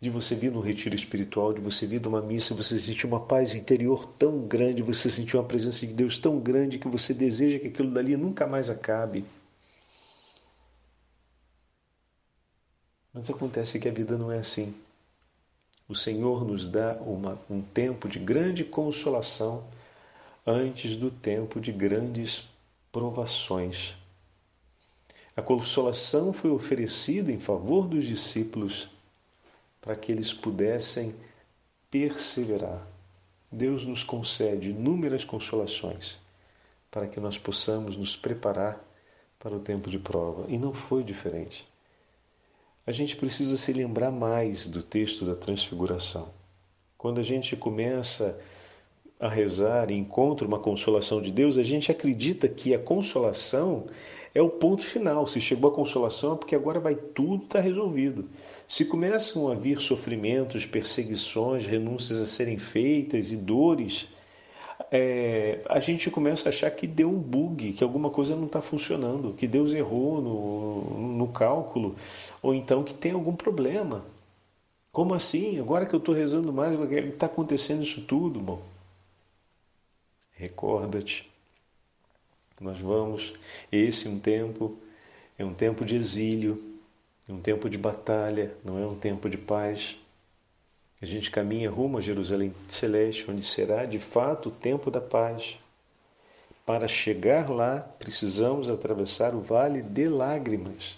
De 0.02 0.10
você 0.10 0.34
vir 0.34 0.52
num 0.52 0.62
retiro 0.62 0.96
espiritual, 0.96 1.54
de 1.54 1.62
você 1.62 1.86
vir 1.86 2.02
numa 2.02 2.24
missa, 2.24 2.56
você 2.56 2.76
sentir 2.76 3.06
uma 3.06 3.20
paz 3.20 3.54
interior 3.54 4.08
tão 4.18 4.48
grande, 4.48 4.82
você 4.82 5.12
sentir 5.12 5.38
uma 5.38 5.44
presença 5.44 5.86
de 5.86 5.94
Deus 5.94 6.18
tão 6.18 6.40
grande 6.40 6.80
que 6.80 6.88
você 6.88 7.14
deseja 7.14 7.60
que 7.60 7.68
aquilo 7.68 7.92
dali 7.92 8.18
nunca 8.18 8.48
mais 8.48 8.68
acabe. 8.68 9.24
Mas 13.14 13.30
acontece 13.30 13.80
que 13.80 13.88
a 13.88 13.92
vida 13.92 14.18
não 14.18 14.32
é 14.32 14.40
assim. 14.40 14.74
O 15.88 15.96
Senhor 15.96 16.44
nos 16.44 16.68
dá 16.68 16.94
uma, 17.02 17.40
um 17.50 17.62
tempo 17.62 18.10
de 18.10 18.18
grande 18.18 18.64
consolação 18.64 19.64
antes 20.46 20.96
do 20.96 21.12
tempo 21.12 21.60
de 21.60 21.72
grandes 21.72 22.50
provações. 22.92 23.96
A 25.36 25.42
consolação 25.42 26.32
foi 26.34 26.52
oferecida 26.52 27.32
em 27.32 27.40
favor 27.40 27.88
dos 27.88 28.06
discípulos 28.06 28.88
para 29.82 29.96
que 29.96 30.12
eles 30.12 30.34
pudessem 30.34 31.14
perseverar. 31.92 32.88
Deus 33.52 33.86
nos 33.86 34.04
concede 34.04 34.72
inúmeras 34.72 35.24
consolações 35.24 36.18
para 36.90 37.08
que 37.08 37.20
nós 37.20 37.38
possamos 37.38 37.96
nos 37.96 38.16
preparar 38.16 38.84
para 39.40 39.56
o 39.56 39.60
tempo 39.60 39.90
de 39.90 40.00
prova. 40.00 40.46
E 40.48 40.58
não 40.58 40.74
foi 40.74 41.04
diferente. 41.04 41.68
A 42.86 42.92
gente 42.92 43.16
precisa 43.16 43.58
se 43.58 43.72
lembrar 43.72 44.12
mais 44.12 44.68
do 44.68 44.84
texto 44.84 45.24
da 45.24 45.36
Transfiguração. 45.36 46.34
Quando 46.98 47.22
a 47.22 47.24
gente 47.24 47.56
começa 47.56 48.38
a 49.18 49.30
rezar 49.30 49.90
e 49.90 49.94
encontra 49.94 50.46
uma 50.46 50.60
consolação 50.60 51.22
de 51.22 51.32
Deus, 51.32 51.58
a 51.58 51.64
gente 51.64 51.90
acredita 51.90 52.46
que 52.46 52.74
a 52.74 52.80
consolação 52.80 53.86
é 54.36 54.42
o 54.42 54.50
ponto 54.50 54.84
final. 54.84 55.26
Se 55.28 55.40
chegou 55.40 55.72
a 55.72 55.74
consolação 55.74 56.34
é 56.34 56.36
porque 56.36 56.56
agora 56.56 56.78
vai 56.78 56.94
tudo 56.94 57.46
estar 57.46 57.60
tá 57.60 57.62
resolvido. 57.62 58.30
Se 58.68 58.84
começam 58.84 59.50
a 59.50 59.56
vir 59.56 59.80
sofrimentos, 59.80 60.66
perseguições, 60.66 61.66
renúncias 61.66 62.20
a 62.20 62.26
serem 62.26 62.58
feitas 62.58 63.32
e 63.32 63.38
dores, 63.38 64.10
é, 64.92 65.62
a 65.70 65.80
gente 65.80 66.10
começa 66.12 66.48
a 66.48 66.50
achar 66.50 66.70
que 66.72 66.88
deu 66.88 67.10
um 67.10 67.20
bug, 67.20 67.74
que 67.74 67.84
alguma 67.84 68.10
coisa 68.10 68.36
não 68.36 68.46
está 68.46 68.62
funcionando, 68.62 69.34
que 69.34 69.48
Deus 69.48 69.74
errou 69.74 70.22
no, 70.22 71.18
no 71.18 71.28
cálculo, 71.28 71.96
ou 72.42 72.54
então 72.54 72.84
que 72.84 72.94
tem 72.94 73.12
algum 73.12 73.36
problema. 73.36 74.06
Como 74.92 75.14
assim? 75.14 75.60
Agora 75.60 75.86
que 75.86 75.96
eu 75.96 76.00
estou 76.00 76.14
rezando 76.14 76.54
mais, 76.54 76.80
está 76.92 77.26
acontecendo 77.26 77.82
isso 77.82 78.02
tudo, 78.02 78.40
bom? 78.40 78.62
Recorda-te. 80.34 81.30
Nós 82.62 82.80
vamos, 82.80 83.34
esse 83.72 84.08
é 84.08 84.10
um 84.10 84.20
tempo, 84.20 84.78
é 85.38 85.44
um 85.44 85.54
tempo 85.54 85.84
de 85.84 85.96
exílio, 85.96 86.64
é 87.28 87.34
um 87.34 87.42
tempo 87.42 87.70
de 87.70 87.78
batalha, 87.78 88.56
não 88.64 88.78
é 88.78 88.86
um 88.86 88.96
tempo 88.96 89.30
de 89.30 89.38
paz. 89.38 89.98
A 91.04 91.06
gente 91.06 91.30
caminha 91.30 91.70
rumo 91.70 91.98
a 91.98 92.02
Jerusalém 92.02 92.54
Celeste, 92.66 93.30
onde 93.30 93.44
será 93.44 93.84
de 93.84 94.00
fato 94.00 94.48
o 94.48 94.52
tempo 94.54 94.90
da 94.90 95.02
paz. 95.02 95.58
Para 96.66 96.88
chegar 96.88 97.50
lá, 97.50 97.82
precisamos 98.00 98.70
atravessar 98.70 99.36
o 99.36 99.42
vale 99.42 99.82
de 99.82 100.08
lágrimas. 100.08 100.98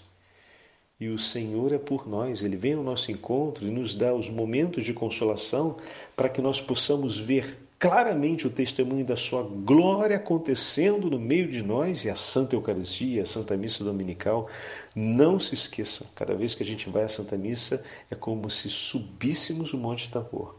E 1.00 1.08
o 1.08 1.18
Senhor 1.18 1.72
é 1.72 1.78
por 1.78 2.08
nós, 2.08 2.40
Ele 2.40 2.56
vem 2.56 2.74
ao 2.74 2.84
nosso 2.84 3.10
encontro 3.10 3.66
e 3.66 3.70
nos 3.72 3.96
dá 3.96 4.14
os 4.14 4.30
momentos 4.30 4.84
de 4.84 4.94
consolação 4.94 5.76
para 6.14 6.28
que 6.28 6.40
nós 6.40 6.60
possamos 6.60 7.18
ver 7.18 7.58
claramente 7.78 8.46
o 8.46 8.50
testemunho 8.50 9.04
da 9.04 9.16
sua 9.16 9.42
glória 9.42 10.16
acontecendo 10.16 11.10
no 11.10 11.18
meio 11.18 11.48
de 11.50 11.62
nós 11.62 12.04
e 12.04 12.10
a 12.10 12.16
Santa 12.16 12.56
Eucaristia, 12.56 13.22
a 13.22 13.26
Santa 13.26 13.56
Missa 13.56 13.84
Dominical. 13.84 14.48
Não 14.94 15.38
se 15.38 15.54
esqueçam, 15.54 16.06
cada 16.14 16.34
vez 16.34 16.54
que 16.54 16.62
a 16.62 16.66
gente 16.66 16.88
vai 16.88 17.04
à 17.04 17.08
Santa 17.08 17.36
Missa 17.36 17.84
é 18.10 18.14
como 18.14 18.48
se 18.48 18.68
subíssemos 18.68 19.72
o 19.72 19.78
Monte 19.78 20.10
Tabor 20.10 20.56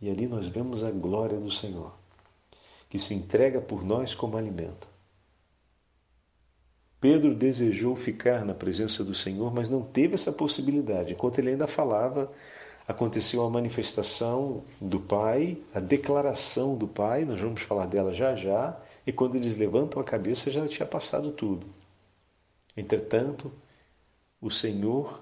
e 0.00 0.10
ali 0.10 0.26
nós 0.26 0.46
vemos 0.46 0.84
a 0.84 0.90
glória 0.90 1.38
do 1.38 1.50
Senhor, 1.50 1.92
que 2.88 2.98
se 2.98 3.14
entrega 3.14 3.60
por 3.60 3.84
nós 3.84 4.14
como 4.14 4.36
alimento. 4.36 4.88
Pedro 7.00 7.34
desejou 7.34 7.94
ficar 7.94 8.44
na 8.44 8.54
presença 8.54 9.04
do 9.04 9.14
Senhor, 9.14 9.52
mas 9.54 9.70
não 9.70 9.82
teve 9.82 10.14
essa 10.14 10.32
possibilidade. 10.32 11.12
Enquanto 11.12 11.38
ele 11.38 11.50
ainda 11.50 11.66
falava, 11.66 12.30
aconteceu 12.88 13.44
a 13.44 13.50
manifestação 13.50 14.64
do 14.80 14.98
Pai, 14.98 15.58
a 15.74 15.78
declaração 15.78 16.74
do 16.74 16.88
Pai, 16.88 17.26
nós 17.26 17.38
vamos 17.38 17.60
falar 17.60 17.84
dela 17.84 18.14
já 18.14 18.34
já, 18.34 18.74
e 19.06 19.12
quando 19.12 19.36
eles 19.36 19.56
levantam 19.56 20.00
a 20.00 20.04
cabeça 20.04 20.50
já 20.50 20.66
tinha 20.66 20.86
passado 20.86 21.30
tudo. 21.30 21.66
Entretanto, 22.74 23.52
o 24.40 24.50
Senhor 24.50 25.20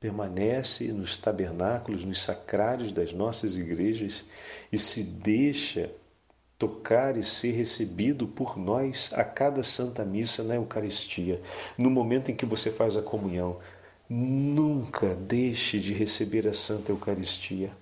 permanece 0.00 0.92
nos 0.92 1.16
tabernáculos, 1.16 2.04
nos 2.04 2.20
sacrários 2.20 2.90
das 2.90 3.12
nossas 3.12 3.56
igrejas 3.56 4.24
e 4.72 4.78
se 4.78 5.04
deixa 5.04 5.90
tocar 6.58 7.16
e 7.16 7.22
ser 7.22 7.52
recebido 7.52 8.26
por 8.26 8.58
nós 8.58 9.10
a 9.12 9.22
cada 9.22 9.62
Santa 9.62 10.04
Missa 10.04 10.42
na 10.42 10.56
Eucaristia, 10.56 11.40
no 11.76 11.90
momento 11.90 12.30
em 12.30 12.34
que 12.34 12.46
você 12.46 12.72
faz 12.72 12.96
a 12.96 13.02
comunhão, 13.02 13.58
Nunca 14.08 15.14
deixe 15.14 15.80
de 15.80 15.92
receber 15.92 16.46
a 16.46 16.54
Santa 16.54 16.92
Eucaristia. 16.92 17.72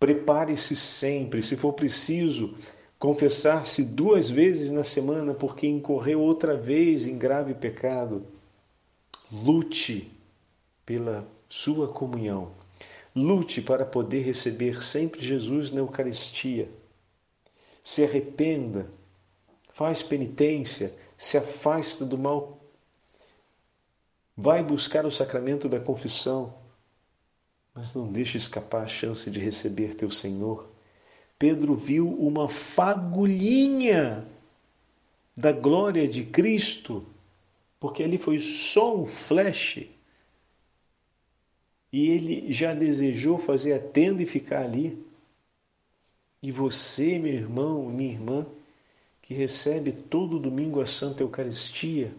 Prepare-se 0.00 0.74
sempre, 0.74 1.42
se 1.42 1.56
for 1.56 1.74
preciso, 1.74 2.54
confessar-se 2.98 3.84
duas 3.84 4.30
vezes 4.30 4.70
na 4.70 4.82
semana 4.82 5.34
porque 5.34 5.66
incorreu 5.66 6.20
outra 6.20 6.56
vez 6.56 7.06
em 7.06 7.18
grave 7.18 7.52
pecado. 7.52 8.26
Lute 9.30 10.10
pela 10.86 11.28
sua 11.48 11.88
comunhão. 11.88 12.52
Lute 13.14 13.60
para 13.60 13.84
poder 13.84 14.22
receber 14.22 14.82
sempre 14.82 15.20
Jesus 15.20 15.70
na 15.70 15.80
Eucaristia. 15.80 16.70
Se 17.84 18.02
arrependa, 18.02 18.86
faz 19.74 20.02
penitência, 20.02 20.94
se 21.18 21.36
afasta 21.36 22.06
do 22.06 22.16
mal 22.16 22.61
Vai 24.36 24.62
buscar 24.62 25.04
o 25.04 25.10
sacramento 25.10 25.68
da 25.68 25.78
confissão, 25.78 26.54
mas 27.74 27.94
não 27.94 28.10
deixe 28.10 28.36
escapar 28.36 28.84
a 28.84 28.88
chance 28.88 29.30
de 29.30 29.40
receber 29.40 29.94
teu 29.94 30.10
Senhor. 30.10 30.68
Pedro 31.38 31.74
viu 31.74 32.08
uma 32.08 32.48
fagulhinha 32.48 34.26
da 35.36 35.52
glória 35.52 36.06
de 36.06 36.24
Cristo, 36.24 37.04
porque 37.80 38.02
ali 38.02 38.18
foi 38.18 38.38
só 38.38 38.96
um 38.96 39.06
flash. 39.06 39.80
E 41.92 42.08
ele 42.08 42.52
já 42.52 42.72
desejou 42.72 43.38
fazer 43.38 43.74
a 43.74 43.78
tenda 43.78 44.22
e 44.22 44.26
ficar 44.26 44.62
ali. 44.62 45.04
E 46.42 46.50
você, 46.50 47.18
meu 47.18 47.32
irmão, 47.32 47.86
minha 47.86 48.12
irmã, 48.12 48.46
que 49.20 49.34
recebe 49.34 49.92
todo 49.92 50.38
domingo 50.38 50.80
a 50.80 50.86
Santa 50.86 51.22
Eucaristia, 51.22 52.12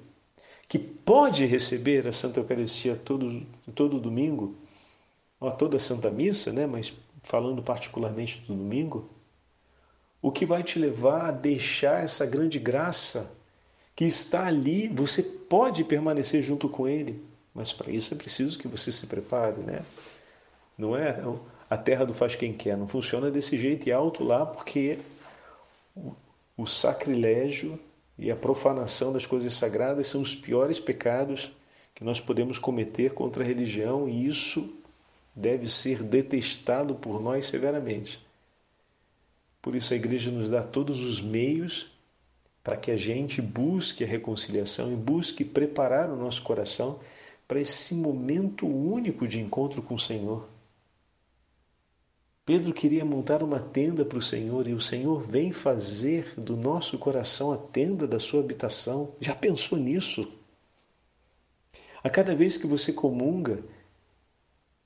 que 0.67 0.79
pode 0.79 1.45
receber 1.45 2.07
a 2.07 2.11
Santa 2.11 2.39
Eucaristia 2.39 2.95
todo, 2.95 3.45
todo 3.75 3.99
domingo, 3.99 4.55
ou 5.39 5.51
toda 5.51 5.77
a 5.77 5.79
Santa 5.79 6.09
Missa, 6.09 6.51
né? 6.51 6.65
mas 6.65 6.93
falando 7.21 7.61
particularmente 7.61 8.39
do 8.47 8.53
domingo, 8.55 9.09
o 10.21 10.31
que 10.31 10.45
vai 10.45 10.63
te 10.63 10.79
levar 10.79 11.25
a 11.25 11.31
deixar 11.31 12.03
essa 12.03 12.25
grande 12.25 12.57
graça 12.57 13.35
que 13.95 14.05
está 14.05 14.47
ali, 14.47 14.87
você 14.87 15.21
pode 15.21 15.83
permanecer 15.83 16.41
junto 16.41 16.67
com 16.69 16.87
Ele, 16.87 17.23
mas 17.53 17.71
para 17.71 17.91
isso 17.91 18.13
é 18.13 18.17
preciso 18.17 18.57
que 18.57 18.67
você 18.67 18.91
se 18.91 19.05
prepare, 19.07 19.61
né? 19.61 19.83
Não 20.77 20.95
é 20.95 21.21
a 21.69 21.77
terra 21.77 22.05
do 22.05 22.13
faz 22.13 22.35
quem 22.35 22.53
quer, 22.53 22.75
não 22.75 22.87
funciona 22.87 23.29
desse 23.29 23.57
jeito 23.57 23.87
e 23.87 23.91
alto 23.91 24.23
lá, 24.23 24.45
porque 24.45 24.97
o 26.57 26.65
sacrilégio 26.65 27.79
e 28.17 28.31
a 28.31 28.35
profanação 28.35 29.11
das 29.11 29.25
coisas 29.25 29.53
sagradas 29.53 30.07
são 30.07 30.21
os 30.21 30.35
piores 30.35 30.79
pecados 30.79 31.51
que 31.95 32.03
nós 32.03 32.19
podemos 32.19 32.57
cometer 32.57 33.13
contra 33.13 33.43
a 33.43 33.47
religião 33.47 34.07
e 34.07 34.27
isso 34.27 34.73
deve 35.35 35.69
ser 35.69 36.03
detestado 36.03 36.95
por 36.95 37.21
nós 37.21 37.45
severamente. 37.45 38.23
Por 39.61 39.75
isso 39.75 39.93
a 39.93 39.95
igreja 39.95 40.29
nos 40.29 40.49
dá 40.49 40.61
todos 40.61 40.99
os 40.99 41.21
meios 41.21 41.91
para 42.63 42.77
que 42.77 42.91
a 42.91 42.97
gente 42.97 43.41
busque 43.41 44.03
a 44.03 44.07
reconciliação 44.07 44.91
e 44.91 44.95
busque 44.95 45.43
preparar 45.43 46.09
o 46.09 46.15
nosso 46.15 46.41
coração 46.43 46.99
para 47.47 47.59
esse 47.59 47.93
momento 47.93 48.65
único 48.65 49.27
de 49.27 49.39
encontro 49.39 49.81
com 49.81 49.95
o 49.95 49.99
Senhor. 49.99 50.47
Pedro 52.45 52.73
queria 52.73 53.05
montar 53.05 53.41
uma 53.41 53.59
tenda 53.59 54.03
para 54.03 54.17
o 54.17 54.21
Senhor 54.21 54.67
e 54.67 54.73
o 54.73 54.81
Senhor 54.81 55.25
vem 55.25 55.53
fazer 55.53 56.33
do 56.37 56.57
nosso 56.57 56.97
coração 56.97 57.53
a 57.53 57.57
tenda 57.57 58.05
da 58.05 58.19
sua 58.19 58.41
habitação. 58.41 59.15
Já 59.21 59.33
pensou 59.33 59.77
nisso? 59.77 60.29
A 62.03 62.09
cada 62.09 62.35
vez 62.35 62.57
que 62.57 62.67
você 62.67 62.91
comunga, 62.91 63.63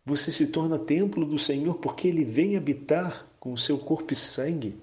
você 0.05 0.31
se 0.31 0.47
torna 0.47 0.77
templo 0.77 1.25
do 1.25 1.39
Senhor 1.39 1.73
porque 1.75 2.07
ele 2.07 2.23
vem 2.23 2.55
habitar 2.55 3.25
com 3.39 3.51
o 3.51 3.57
seu 3.57 3.79
corpo 3.79 4.13
e 4.13 4.15
sangue. 4.15 4.75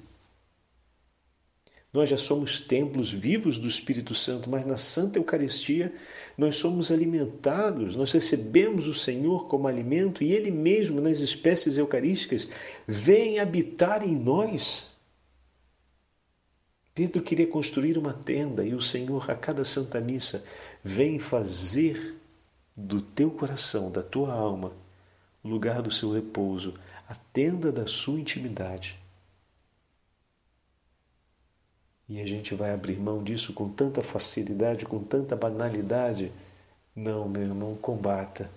Nós 1.94 2.10
já 2.10 2.18
somos 2.18 2.58
templos 2.58 3.12
vivos 3.12 3.56
do 3.56 3.68
Espírito 3.68 4.16
Santo, 4.16 4.50
mas 4.50 4.66
na 4.66 4.76
Santa 4.76 5.16
Eucaristia 5.16 5.94
nós 6.36 6.56
somos 6.56 6.90
alimentados, 6.90 7.94
nós 7.94 8.10
recebemos 8.10 8.88
o 8.88 8.92
Senhor 8.92 9.46
como 9.46 9.68
alimento 9.68 10.24
e 10.24 10.32
Ele 10.32 10.50
mesmo, 10.50 11.00
nas 11.00 11.20
espécies 11.20 11.78
eucarísticas, 11.78 12.48
vem 12.84 13.38
habitar 13.38 14.02
em 14.02 14.18
nós. 14.18 14.88
Pedro 16.92 17.22
queria 17.22 17.46
construir 17.46 17.96
uma 17.96 18.12
tenda 18.12 18.64
e 18.64 18.74
o 18.74 18.82
Senhor, 18.82 19.30
a 19.30 19.36
cada 19.36 19.64
Santa 19.64 20.00
Missa, 20.00 20.44
vem 20.82 21.20
fazer 21.20 22.16
do 22.76 23.00
teu 23.00 23.30
coração, 23.30 23.88
da 23.88 24.02
tua 24.02 24.32
alma, 24.32 24.72
o 25.44 25.48
lugar 25.48 25.80
do 25.80 25.92
seu 25.92 26.12
repouso, 26.12 26.74
a 27.08 27.14
tenda 27.32 27.70
da 27.70 27.86
sua 27.86 28.18
intimidade. 28.18 29.03
E 32.08 32.20
a 32.20 32.26
gente 32.26 32.54
vai 32.54 32.72
abrir 32.72 32.98
mão 32.98 33.22
disso 33.22 33.52
com 33.54 33.68
tanta 33.68 34.02
facilidade, 34.02 34.84
com 34.84 34.98
tanta 34.98 35.34
banalidade. 35.34 36.30
Não, 36.94 37.28
meu 37.28 37.42
irmão, 37.42 37.74
combata. 37.76 38.50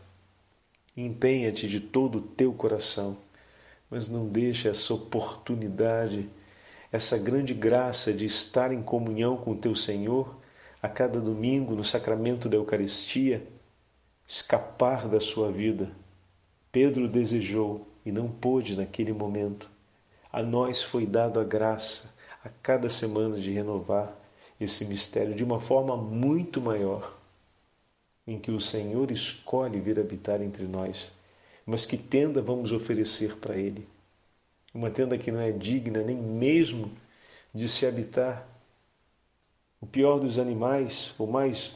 Empenha-te 0.96 1.68
de 1.68 1.80
todo 1.80 2.18
o 2.18 2.22
teu 2.22 2.52
coração, 2.52 3.18
mas 3.90 4.10
não 4.10 4.28
deixe 4.28 4.68
essa 4.68 4.94
oportunidade, 4.94 6.30
essa 6.92 7.18
grande 7.18 7.54
graça 7.54 8.12
de 8.12 8.26
estar 8.26 8.74
em 8.74 8.82
comunhão 8.82 9.38
com 9.38 9.52
o 9.52 9.58
teu 9.58 9.76
Senhor 9.76 10.36
a 10.82 10.90
cada 10.90 11.22
domingo 11.22 11.76
no 11.76 11.84
sacramento 11.84 12.50
da 12.50 12.58
Eucaristia 12.58 13.46
escapar 14.28 15.08
da 15.08 15.22
sua 15.22 15.52
vida. 15.52 15.90
Pedro 16.72 17.08
desejou 17.08 17.88
e 18.06 18.12
não 18.12 18.30
pôde 18.30 18.76
naquele 18.76 19.14
momento. 19.14 19.70
A 20.32 20.44
nós 20.44 20.84
foi 20.84 21.06
dado 21.06 21.40
a 21.40 21.44
graça 21.46 22.14
a 22.48 22.50
cada 22.64 22.90
semana 22.90 23.38
de 23.38 23.52
renovar 23.52 24.18
esse 24.60 24.86
mistério 24.86 25.36
de 25.36 25.44
uma 25.44 25.60
forma 25.60 25.98
muito 25.98 26.62
maior, 26.62 27.14
em 28.26 28.40
que 28.40 28.52
o 28.52 28.60
Senhor 28.60 29.12
escolhe 29.12 29.82
vir 29.82 30.00
habitar 30.00 30.42
entre 30.42 30.64
nós. 30.64 31.12
Mas 31.66 31.86
que 31.86 31.98
tenda 31.98 32.42
vamos 32.42 32.72
oferecer 32.72 33.36
para 33.36 33.58
Ele? 33.58 33.86
Uma 34.74 34.90
tenda 34.90 35.18
que 35.18 35.30
não 35.30 35.42
é 35.42 35.52
digna 35.52 36.02
nem 36.02 36.16
mesmo 36.16 36.90
de 37.54 37.68
se 37.68 37.86
habitar. 37.86 38.48
O 39.82 39.86
pior 39.86 40.18
dos 40.18 40.40
animais, 40.40 41.14
o 41.18 41.28
mais 41.28 41.76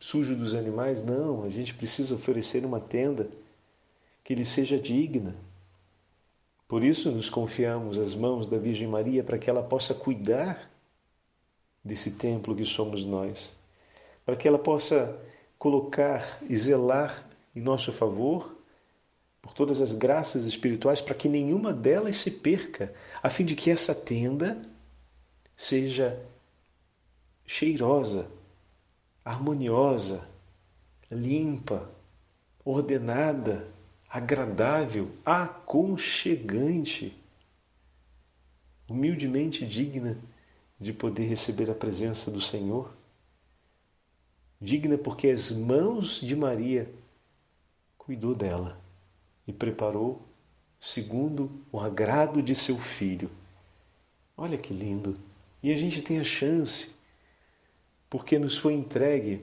sujo 0.00 0.34
dos 0.34 0.54
animais, 0.54 1.04
não, 1.04 1.44
a 1.44 1.50
gente 1.50 1.74
precisa 1.74 2.14
oferecer 2.14 2.64
uma 2.64 2.80
tenda 2.80 3.28
que 4.24 4.34
lhe 4.34 4.46
seja 4.46 4.78
digna 4.78 5.34
por 6.68 6.84
isso 6.84 7.10
nos 7.10 7.30
confiamos 7.30 7.98
às 7.98 8.14
mãos 8.14 8.46
da 8.46 8.58
Virgem 8.58 8.86
Maria 8.86 9.24
para 9.24 9.38
que 9.38 9.48
ela 9.48 9.62
possa 9.62 9.94
cuidar 9.94 10.70
desse 11.82 12.10
templo 12.10 12.54
que 12.54 12.66
somos 12.66 13.06
nós, 13.06 13.54
para 14.26 14.36
que 14.36 14.46
ela 14.46 14.58
possa 14.58 15.18
colocar 15.58 16.38
e 16.48 16.54
zelar 16.54 17.26
em 17.56 17.62
nosso 17.62 17.90
favor 17.90 18.54
por 19.40 19.54
todas 19.54 19.80
as 19.80 19.94
graças 19.94 20.46
espirituais 20.46 21.00
para 21.00 21.14
que 21.14 21.26
nenhuma 21.26 21.72
delas 21.72 22.16
se 22.16 22.30
perca, 22.32 22.92
a 23.22 23.30
fim 23.30 23.46
de 23.46 23.54
que 23.54 23.70
essa 23.70 23.94
tenda 23.94 24.60
seja 25.56 26.22
cheirosa, 27.46 28.26
harmoniosa, 29.24 30.22
limpa, 31.10 31.90
ordenada, 32.62 33.66
agradável, 34.08 35.10
aconchegante, 35.24 37.16
humildemente 38.88 39.66
digna 39.66 40.16
de 40.80 40.92
poder 40.92 41.26
receber 41.26 41.70
a 41.70 41.74
presença 41.74 42.30
do 42.30 42.40
Senhor. 42.40 42.92
Digna 44.60 44.96
porque 44.96 45.28
as 45.28 45.52
mãos 45.52 46.20
de 46.20 46.34
Maria 46.34 46.90
cuidou 47.96 48.34
dela 48.34 48.80
e 49.46 49.52
preparou 49.52 50.22
segundo 50.80 51.50
o 51.70 51.78
agrado 51.78 52.42
de 52.42 52.54
seu 52.54 52.78
filho. 52.78 53.30
Olha 54.36 54.56
que 54.56 54.72
lindo! 54.72 55.16
E 55.62 55.72
a 55.72 55.76
gente 55.76 56.00
tem 56.00 56.20
a 56.20 56.24
chance, 56.24 56.90
porque 58.08 58.38
nos 58.38 58.56
foi 58.56 58.74
entregue 58.74 59.42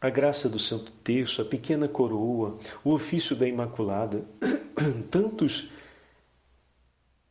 a 0.00 0.08
graça 0.08 0.48
do 0.48 0.58
Santo 0.58 0.90
Terço, 1.04 1.42
a 1.42 1.44
pequena 1.44 1.86
coroa, 1.86 2.56
o 2.82 2.92
ofício 2.92 3.36
da 3.36 3.46
Imaculada, 3.46 4.24
tantos 5.10 5.68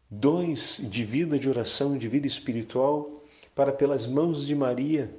dons 0.09 0.79
de 0.83 1.03
vida 1.03 1.39
de 1.39 1.49
oração, 1.49 1.97
de 1.97 2.07
vida 2.07 2.27
espiritual, 2.27 3.23
para 3.55 3.71
pelas 3.71 4.05
mãos 4.05 4.45
de 4.45 4.53
Maria 4.53 5.11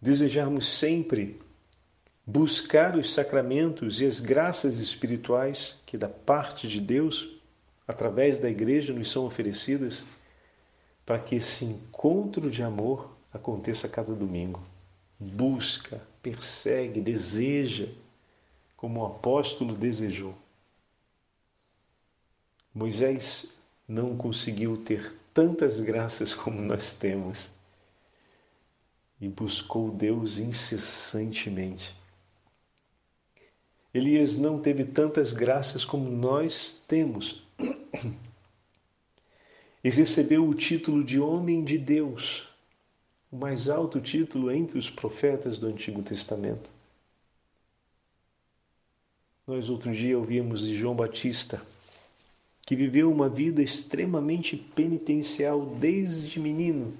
desejarmos 0.00 0.68
sempre 0.68 1.40
buscar 2.26 2.96
os 2.96 3.12
sacramentos 3.12 4.00
e 4.00 4.06
as 4.06 4.20
graças 4.20 4.78
espirituais 4.78 5.76
que 5.86 5.98
da 5.98 6.08
parte 6.08 6.68
de 6.68 6.80
Deus, 6.80 7.30
através 7.88 8.38
da 8.38 8.48
igreja, 8.48 8.92
nos 8.92 9.10
são 9.10 9.24
oferecidas, 9.24 10.04
para 11.04 11.18
que 11.18 11.34
esse 11.34 11.64
encontro 11.64 12.50
de 12.50 12.62
amor 12.62 13.16
aconteça 13.32 13.88
cada 13.88 14.14
domingo. 14.14 14.62
Busca 15.18 16.09
persegue, 16.22 17.00
deseja, 17.00 17.88
como 18.76 19.00
o 19.00 19.06
apóstolo 19.06 19.76
desejou. 19.76 20.34
Moisés 22.74 23.58
não 23.86 24.16
conseguiu 24.16 24.76
ter 24.76 25.14
tantas 25.34 25.80
graças 25.80 26.32
como 26.32 26.62
nós 26.62 26.94
temos 26.94 27.50
e 29.20 29.28
buscou 29.28 29.90
Deus 29.90 30.38
incessantemente. 30.38 31.94
Elias 33.92 34.38
não 34.38 34.60
teve 34.60 34.84
tantas 34.84 35.32
graças 35.32 35.84
como 35.84 36.08
nós 36.08 36.84
temos 36.86 37.42
e 39.82 39.90
recebeu 39.90 40.48
o 40.48 40.54
título 40.54 41.02
de 41.02 41.18
homem 41.18 41.64
de 41.64 41.76
Deus 41.76 42.49
o 43.30 43.36
mais 43.36 43.68
alto 43.68 44.00
título 44.00 44.50
entre 44.50 44.78
os 44.78 44.90
profetas 44.90 45.58
do 45.58 45.66
Antigo 45.66 46.02
Testamento. 46.02 46.70
Nós 49.46 49.68
outro 49.68 49.92
dia 49.92 50.18
ouvimos 50.18 50.66
de 50.66 50.74
João 50.74 50.94
Batista, 50.94 51.62
que 52.66 52.76
viveu 52.76 53.10
uma 53.10 53.28
vida 53.28 53.62
extremamente 53.62 54.56
penitencial 54.56 55.64
desde 55.78 56.38
menino, 56.38 56.92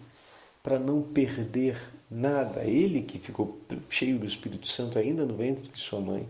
para 0.62 0.78
não 0.78 1.02
perder 1.02 1.80
nada. 2.10 2.64
Ele 2.64 3.02
que 3.02 3.18
ficou 3.18 3.58
cheio 3.88 4.18
do 4.18 4.26
Espírito 4.26 4.66
Santo 4.68 4.98
ainda 4.98 5.24
no 5.24 5.36
ventre 5.36 5.68
de 5.68 5.80
sua 5.80 6.00
mãe, 6.00 6.26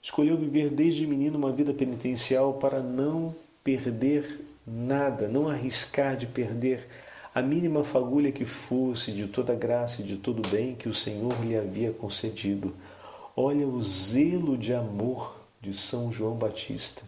escolheu 0.00 0.36
viver 0.36 0.70
desde 0.70 1.06
menino 1.06 1.38
uma 1.38 1.52
vida 1.52 1.72
penitencial 1.72 2.54
para 2.54 2.80
não 2.82 3.34
perder 3.62 4.40
nada, 4.66 5.28
não 5.28 5.48
arriscar 5.48 6.16
de 6.16 6.26
perder 6.26 6.88
a 7.34 7.40
mínima 7.40 7.82
fagulha 7.82 8.30
que 8.30 8.44
fosse 8.44 9.10
de 9.10 9.26
toda 9.26 9.54
graça 9.54 10.02
e 10.02 10.04
de 10.04 10.16
todo 10.16 10.46
bem 10.48 10.74
que 10.74 10.88
o 10.88 10.94
Senhor 10.94 11.34
lhe 11.42 11.56
havia 11.56 11.90
concedido. 11.90 12.74
Olha 13.34 13.66
o 13.66 13.82
zelo 13.82 14.58
de 14.58 14.74
amor 14.74 15.40
de 15.60 15.72
São 15.72 16.12
João 16.12 16.34
Batista, 16.34 17.02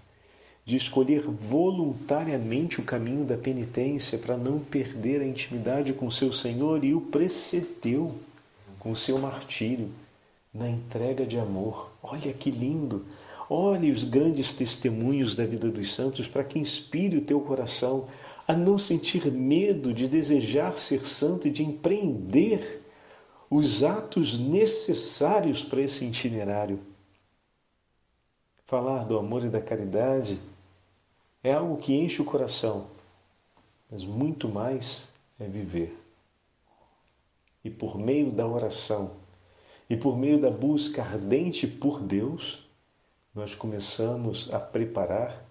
de 0.65 0.77
escolher 0.77 1.23
voluntariamente 1.23 2.81
o 2.81 2.85
caminho 2.85 3.25
da 3.27 3.37
penitência 3.37 4.17
para 4.17 4.37
não 4.37 4.59
perder 4.59 5.21
a 5.21 5.27
intimidade 5.27 5.93
com 5.93 6.11
seu 6.11 6.33
Senhor 6.33 6.83
e 6.83 6.95
o 6.95 7.03
precedeu 7.03 8.19
com 8.79 8.97
seu 8.97 9.19
martírio 9.19 9.91
na 10.55 10.69
entrega 10.69 11.27
de 11.27 11.39
amor. 11.39 11.91
Olha 12.03 12.33
que 12.33 12.51
lindo! 12.51 13.05
Olhe 13.49 13.91
os 13.91 14.03
grandes 14.05 14.53
testemunhos 14.53 15.37
da 15.37 15.45
vida 15.45 15.71
dos 15.71 15.95
santos 15.95 16.27
para 16.27 16.45
que 16.45 16.59
inspire 16.59 17.19
o 17.19 17.25
teu 17.25 17.41
coração 17.41 18.09
a 18.49 18.55
não 18.55 18.79
sentir 18.79 19.31
medo 19.31 19.93
de 19.93 20.09
desejar 20.09 20.79
ser 20.79 21.07
santo 21.07 21.47
e 21.47 21.51
de 21.51 21.63
empreender 21.63 22.83
os 23.51 23.83
atos 23.83 24.39
necessários 24.39 25.63
para 25.63 25.83
esse 25.83 26.05
itinerário. 26.05 26.81
Falar 28.67 29.05
do 29.05 29.19
amor 29.19 29.45
e 29.45 29.51
da 29.51 29.61
caridade 29.61 30.41
é 31.43 31.53
algo 31.53 31.77
que 31.77 31.95
enche 31.95 32.23
o 32.23 32.25
coração, 32.25 32.87
mas 33.91 34.03
muito 34.05 34.49
mais 34.49 35.09
é 35.39 35.45
viver. 35.45 35.97
E 37.63 37.69
por 37.69 37.99
meio 37.99 38.33
da 38.33 38.47
oração 38.47 39.13
e 39.89 39.97
por 39.97 40.17
meio 40.17 40.41
da 40.41 40.51
busca 40.51 41.03
ardente 41.03 41.67
por 41.67 42.01
Deus, 42.01 42.64
nós 43.35 43.55
começamos 43.55 44.53
a 44.53 44.61
preparar 44.61 45.45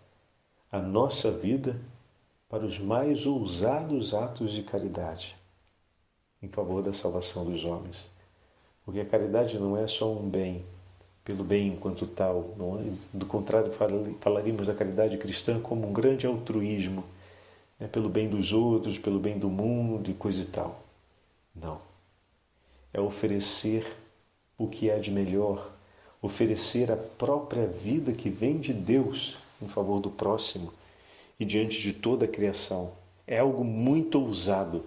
a 0.72 0.80
nossa 0.80 1.30
vida 1.30 1.76
para 2.48 2.64
os 2.64 2.80
mais 2.80 3.26
ousados 3.26 4.14
atos 4.14 4.54
de 4.54 4.64
caridade 4.64 5.36
em 6.44 6.48
favor 6.50 6.84
da 6.84 6.92
salvação 6.92 7.46
dos 7.46 7.64
homens. 7.64 8.06
Porque 8.86 9.00
a 9.00 9.06
caridade 9.06 9.58
não 9.58 9.78
é 9.78 9.88
só 9.88 10.12
um 10.12 10.30
bem, 10.30 10.66
pelo 11.24 11.44
bem 11.44 11.70
enquanto 11.70 12.06
tal. 12.06 12.54
É? 12.80 13.18
Do 13.18 13.26
contrário, 13.26 13.72
falaríamos 14.20 14.68
da 14.68 14.74
caridade 14.74 15.18
cristã 15.18 15.60
como 15.62 15.88
um 15.88 15.94
grande 15.94 16.28
altruísmo, 16.28 17.04
né? 17.80 17.88
pelo 17.88 18.10
bem 18.10 18.28
dos 18.28 18.52
outros, 18.52 19.00
pelo 19.00 19.20
bem 19.20 19.40
do 19.40 19.50
mundo 19.50 20.12
e 20.12 20.14
coisa 20.14 20.42
e 20.42 20.46
tal. 20.46 20.84
Não. 21.56 21.80
É 22.94 23.00
oferecer 23.00 23.96
o 24.58 24.68
que 24.68 24.92
há 24.92 25.00
de 25.00 25.12
melhor, 25.12 25.72
oferecer 26.24 26.90
a 26.90 26.96
própria 26.96 27.68
vida 27.68 28.14
que 28.14 28.30
vem 28.30 28.58
de 28.58 28.72
Deus 28.72 29.36
em 29.62 29.68
favor 29.68 30.00
do 30.00 30.10
próximo 30.10 30.74
e 31.38 31.44
diante 31.44 31.82
de 31.82 31.92
toda 31.92 32.24
a 32.24 32.30
criação. 32.30 32.94
É 33.28 33.40
algo 33.40 33.64
muito 33.64 34.20
ousado 34.20 34.86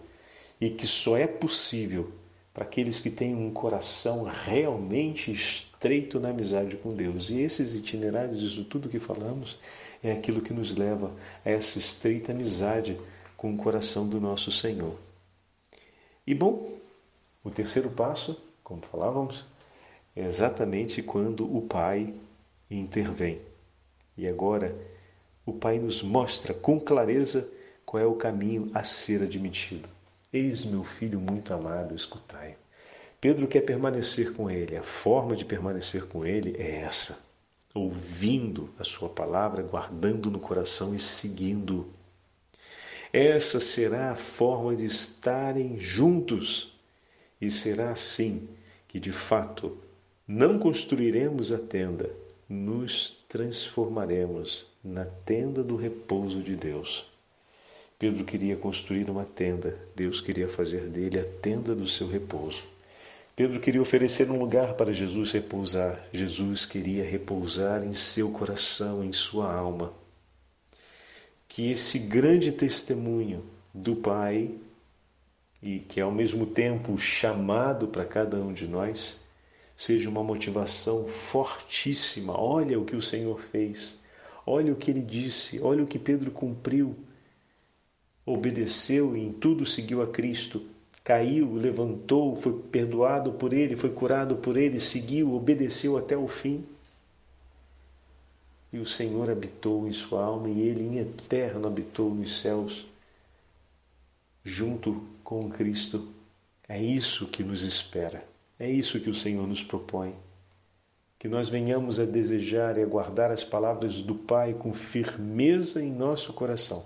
e 0.58 0.70
que 0.70 0.86
só 0.86 1.14
é 1.16 1.26
possível 1.26 2.10
para 2.54 2.64
aqueles 2.64 3.00
que 3.00 3.10
têm 3.10 3.34
um 3.34 3.50
coração 3.50 4.24
realmente 4.24 5.30
estreito 5.30 6.18
na 6.18 6.30
amizade 6.30 6.74
com 6.76 6.88
Deus. 6.88 7.28
E 7.28 7.36
esses 7.36 7.74
itinerários, 7.74 8.42
isso 8.42 8.64
tudo 8.64 8.88
que 8.88 8.98
falamos, 8.98 9.58
é 10.02 10.12
aquilo 10.12 10.40
que 10.40 10.54
nos 10.54 10.74
leva 10.74 11.12
a 11.44 11.50
essa 11.50 11.76
estreita 11.76 12.32
amizade 12.32 12.98
com 13.36 13.52
o 13.52 13.58
coração 13.58 14.08
do 14.08 14.18
nosso 14.18 14.50
Senhor. 14.50 14.96
E 16.26 16.34
bom, 16.34 16.66
o 17.44 17.50
terceiro 17.50 17.90
passo, 17.90 18.40
como 18.64 18.80
falávamos, 18.80 19.44
é 20.16 20.24
exatamente 20.24 21.02
quando 21.02 21.44
o 21.44 21.60
Pai 21.60 22.14
intervém. 22.70 23.38
E 24.16 24.26
agora, 24.26 24.74
o 25.44 25.52
Pai 25.52 25.78
nos 25.78 26.02
mostra 26.02 26.54
com 26.54 26.80
clareza 26.80 27.46
qual 27.84 28.02
é 28.02 28.06
o 28.06 28.14
caminho 28.14 28.70
a 28.72 28.82
ser 28.82 29.22
admitido. 29.22 29.88
Eis 30.32 30.64
meu 30.64 30.82
filho 30.82 31.20
muito 31.20 31.52
amado, 31.52 31.94
escutai. 31.94 32.56
Pedro 33.20 33.46
quer 33.46 33.60
permanecer 33.60 34.32
com 34.32 34.50
ele. 34.50 34.76
A 34.76 34.82
forma 34.82 35.36
de 35.36 35.44
permanecer 35.44 36.06
com 36.06 36.24
ele 36.24 36.56
é 36.58 36.80
essa: 36.80 37.22
ouvindo 37.74 38.70
a 38.78 38.84
sua 38.84 39.10
palavra, 39.10 39.62
guardando 39.62 40.30
no 40.30 40.40
coração 40.40 40.94
e 40.94 40.98
seguindo. 40.98 41.92
Essa 43.12 43.60
será 43.60 44.12
a 44.12 44.16
forma 44.16 44.74
de 44.74 44.86
estarem 44.86 45.78
juntos. 45.78 46.74
E 47.38 47.50
será 47.50 47.90
assim 47.90 48.48
que, 48.88 48.98
de 48.98 49.12
fato, 49.12 49.78
não 50.26 50.58
construiremos 50.58 51.52
a 51.52 51.58
tenda, 51.58 52.10
nos 52.48 53.16
transformaremos 53.28 54.66
na 54.82 55.04
tenda 55.04 55.62
do 55.62 55.76
repouso 55.76 56.42
de 56.42 56.56
Deus. 56.56 57.06
Pedro 57.96 58.24
queria 58.24 58.56
construir 58.56 59.08
uma 59.08 59.24
tenda, 59.24 59.78
Deus 59.94 60.20
queria 60.20 60.48
fazer 60.48 60.88
dele 60.88 61.20
a 61.20 61.24
tenda 61.24 61.74
do 61.76 61.86
seu 61.86 62.08
repouso. 62.08 62.64
Pedro 63.36 63.60
queria 63.60 63.80
oferecer 63.80 64.28
um 64.28 64.38
lugar 64.38 64.74
para 64.74 64.92
Jesus 64.92 65.30
repousar, 65.30 66.04
Jesus 66.12 66.66
queria 66.66 67.04
repousar 67.04 67.84
em 67.84 67.94
seu 67.94 68.30
coração, 68.30 69.04
em 69.04 69.12
sua 69.12 69.54
alma. 69.54 69.92
Que 71.46 71.70
esse 71.70 72.00
grande 72.00 72.50
testemunho 72.50 73.44
do 73.72 73.94
Pai, 73.94 74.50
e 75.62 75.78
que 75.78 76.00
é 76.00 76.02
ao 76.02 76.10
mesmo 76.10 76.46
tempo 76.46 76.98
chamado 76.98 77.86
para 77.86 78.04
cada 78.04 78.36
um 78.38 78.52
de 78.52 78.66
nós, 78.66 79.20
seja 79.76 80.08
uma 80.08 80.24
motivação 80.24 81.06
fortíssima. 81.06 82.38
Olha 82.38 82.78
o 82.78 82.84
que 82.84 82.96
o 82.96 83.02
Senhor 83.02 83.38
fez, 83.38 83.98
olha 84.46 84.72
o 84.72 84.76
que 84.76 84.90
ele 84.90 85.02
disse, 85.02 85.60
olha 85.60 85.82
o 85.82 85.86
que 85.86 85.98
Pedro 85.98 86.30
cumpriu. 86.30 86.96
Obedeceu 88.24 89.16
e 89.16 89.20
em 89.20 89.32
tudo 89.32 89.66
seguiu 89.66 90.02
a 90.02 90.06
Cristo. 90.06 90.62
Caiu, 91.04 91.54
levantou, 91.54 92.34
foi 92.34 92.52
perdoado 92.72 93.32
por 93.32 93.52
ele, 93.52 93.76
foi 93.76 93.90
curado 93.90 94.36
por 94.36 94.56
ele, 94.56 94.80
seguiu, 94.80 95.34
obedeceu 95.34 95.96
até 95.96 96.16
o 96.16 96.26
fim. 96.26 96.64
E 98.72 98.78
o 98.78 98.86
Senhor 98.86 99.30
habitou 99.30 99.86
em 99.86 99.92
sua 99.92 100.24
alma 100.24 100.48
e 100.48 100.60
ele 100.60 100.82
em 100.82 100.98
eterno 100.98 101.68
habitou 101.68 102.12
nos 102.12 102.40
céus, 102.40 102.84
junto 104.42 105.06
com 105.22 105.48
Cristo. 105.48 106.08
É 106.68 106.82
isso 106.82 107.28
que 107.28 107.44
nos 107.44 107.62
espera. 107.62 108.26
É 108.58 108.68
isso 108.68 109.00
que 109.00 109.10
o 109.10 109.14
Senhor 109.14 109.46
nos 109.46 109.62
propõe. 109.62 110.14
Que 111.18 111.28
nós 111.28 111.48
venhamos 111.48 111.98
a 111.98 112.04
desejar 112.04 112.78
e 112.78 112.82
a 112.82 112.86
guardar 112.86 113.30
as 113.30 113.44
palavras 113.44 114.02
do 114.02 114.14
Pai 114.14 114.54
com 114.54 114.72
firmeza 114.72 115.82
em 115.82 115.90
nosso 115.90 116.32
coração, 116.32 116.84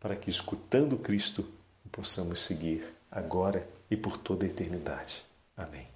para 0.00 0.16
que, 0.16 0.30
escutando 0.30 0.96
Cristo, 0.96 1.46
possamos 1.92 2.40
seguir 2.40 2.84
agora 3.10 3.68
e 3.90 3.96
por 3.96 4.16
toda 4.16 4.44
a 4.44 4.48
eternidade. 4.48 5.22
Amém. 5.56 5.86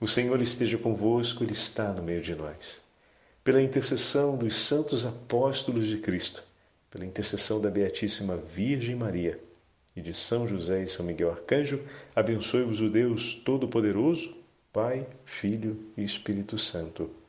O 0.00 0.08
Senhor 0.08 0.40
esteja 0.40 0.78
convosco, 0.78 1.44
Ele 1.44 1.52
está 1.52 1.92
no 1.92 2.02
meio 2.02 2.22
de 2.22 2.34
nós. 2.34 2.80
Pela 3.42 3.62
intercessão 3.62 4.36
dos 4.36 4.56
santos 4.56 5.06
apóstolos 5.06 5.86
de 5.86 5.98
Cristo, 5.98 6.44
pela 6.90 7.06
intercessão 7.06 7.60
da 7.60 7.70
Beatíssima 7.70 8.36
Virgem 8.36 8.96
Maria, 8.96 9.40
e 10.00 10.02
de 10.02 10.14
São 10.14 10.48
José 10.48 10.82
e 10.82 10.86
São 10.86 11.04
Miguel 11.04 11.30
Arcanjo, 11.30 11.80
abençoe-vos 12.16 12.80
o 12.80 12.88
Deus 12.88 13.34
Todo-Poderoso, 13.34 14.34
Pai, 14.72 15.06
Filho 15.24 15.78
e 15.96 16.02
Espírito 16.02 16.58
Santo. 16.58 17.19